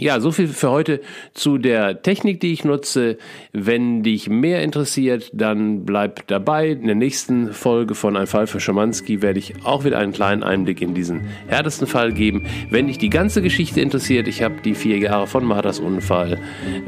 Ja, 0.00 0.20
so 0.20 0.30
viel 0.30 0.46
für 0.46 0.70
heute 0.70 1.00
zu 1.34 1.58
der 1.58 2.02
Technik, 2.02 2.38
die 2.38 2.52
ich 2.52 2.64
nutze. 2.64 3.18
Wenn 3.52 4.04
dich 4.04 4.28
mehr 4.28 4.62
interessiert, 4.62 5.28
dann 5.32 5.84
bleib 5.84 6.28
dabei. 6.28 6.68
In 6.68 6.86
der 6.86 6.94
nächsten 6.94 7.52
Folge 7.52 7.96
von 7.96 8.16
Ein 8.16 8.28
Fall 8.28 8.46
für 8.46 8.60
Schamanski 8.60 9.22
werde 9.22 9.40
ich 9.40 9.54
auch 9.64 9.84
wieder 9.84 9.98
einen 9.98 10.12
kleinen 10.12 10.44
Einblick 10.44 10.82
in 10.82 10.94
diesen 10.94 11.22
härtesten 11.48 11.88
Fall 11.88 12.12
geben. 12.12 12.46
Wenn 12.70 12.86
dich 12.86 12.98
die 12.98 13.10
ganze 13.10 13.42
Geschichte 13.42 13.80
interessiert, 13.80 14.28
ich 14.28 14.40
habe 14.44 14.62
die 14.64 14.76
vier 14.76 14.98
Jahre 14.98 15.26
von 15.26 15.44
Marthas 15.44 15.80
Unfall 15.80 16.38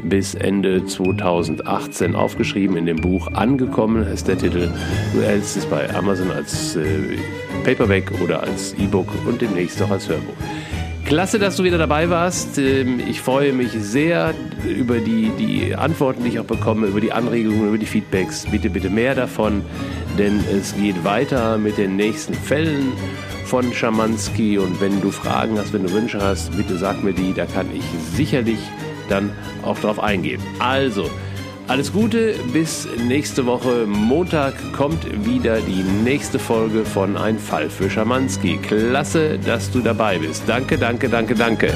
bis 0.03 0.33
Ende 0.33 0.85
2018 0.85 2.15
aufgeschrieben 2.15 2.77
in 2.77 2.85
dem 2.85 3.01
Buch 3.01 3.27
Angekommen, 3.33 4.07
ist 4.07 4.29
der 4.29 4.37
Titel. 4.37 4.69
Du 5.13 5.19
erhältst 5.19 5.57
es 5.57 5.65
bei 5.65 5.93
Amazon 5.93 6.31
als 6.31 6.77
äh, 6.77 6.85
Paperback 7.65 8.09
oder 8.21 8.41
als 8.41 8.73
E-Book 8.75 9.09
und 9.27 9.41
demnächst 9.41 9.81
auch 9.81 9.91
als 9.91 10.07
Hörbuch. 10.07 10.37
Klasse, 11.11 11.39
dass 11.39 11.57
du 11.57 11.65
wieder 11.65 11.77
dabei 11.77 12.09
warst. 12.09 12.57
Ähm, 12.57 13.01
ich 13.05 13.19
freue 13.19 13.51
mich 13.51 13.71
sehr 13.73 14.33
über 14.65 14.99
die, 14.99 15.29
die 15.37 15.75
Antworten, 15.75 16.23
die 16.23 16.29
ich 16.29 16.39
auch 16.39 16.45
bekomme, 16.45 16.87
über 16.87 17.01
die 17.01 17.11
Anregungen, 17.11 17.67
über 17.67 17.77
die 17.77 17.85
Feedbacks. 17.85 18.45
Bitte, 18.49 18.69
bitte 18.69 18.89
mehr 18.89 19.13
davon, 19.13 19.61
denn 20.17 20.41
es 20.57 20.73
geht 20.73 21.03
weiter 21.03 21.57
mit 21.57 21.77
den 21.77 21.97
nächsten 21.97 22.33
Fällen 22.33 22.93
von 23.43 23.73
Schamanski. 23.73 24.57
Und 24.57 24.79
wenn 24.79 25.01
du 25.01 25.11
Fragen 25.11 25.59
hast, 25.59 25.73
wenn 25.73 25.83
du 25.83 25.91
Wünsche 25.91 26.21
hast, 26.21 26.55
bitte 26.55 26.77
sag 26.77 27.03
mir 27.03 27.11
die. 27.11 27.33
Da 27.33 27.45
kann 27.45 27.67
ich 27.75 27.83
sicherlich 28.15 28.59
dann 29.09 29.31
auch 29.63 29.79
drauf 29.79 29.99
eingehen. 30.01 30.41
Also, 30.59 31.09
alles 31.67 31.91
Gute, 31.91 32.35
bis 32.53 32.87
nächste 33.07 33.45
Woche. 33.45 33.85
Montag 33.87 34.53
kommt 34.73 35.05
wieder 35.25 35.59
die 35.61 35.83
nächste 36.03 36.39
Folge 36.39 36.85
von 36.85 37.17
Ein 37.17 37.39
Fall 37.39 37.69
für 37.69 37.89
Schamanski. 37.89 38.57
Klasse, 38.57 39.39
dass 39.39 39.71
du 39.71 39.79
dabei 39.79 40.17
bist. 40.17 40.43
Danke, 40.47 40.77
danke, 40.77 41.09
danke, 41.09 41.35
danke. 41.35 41.73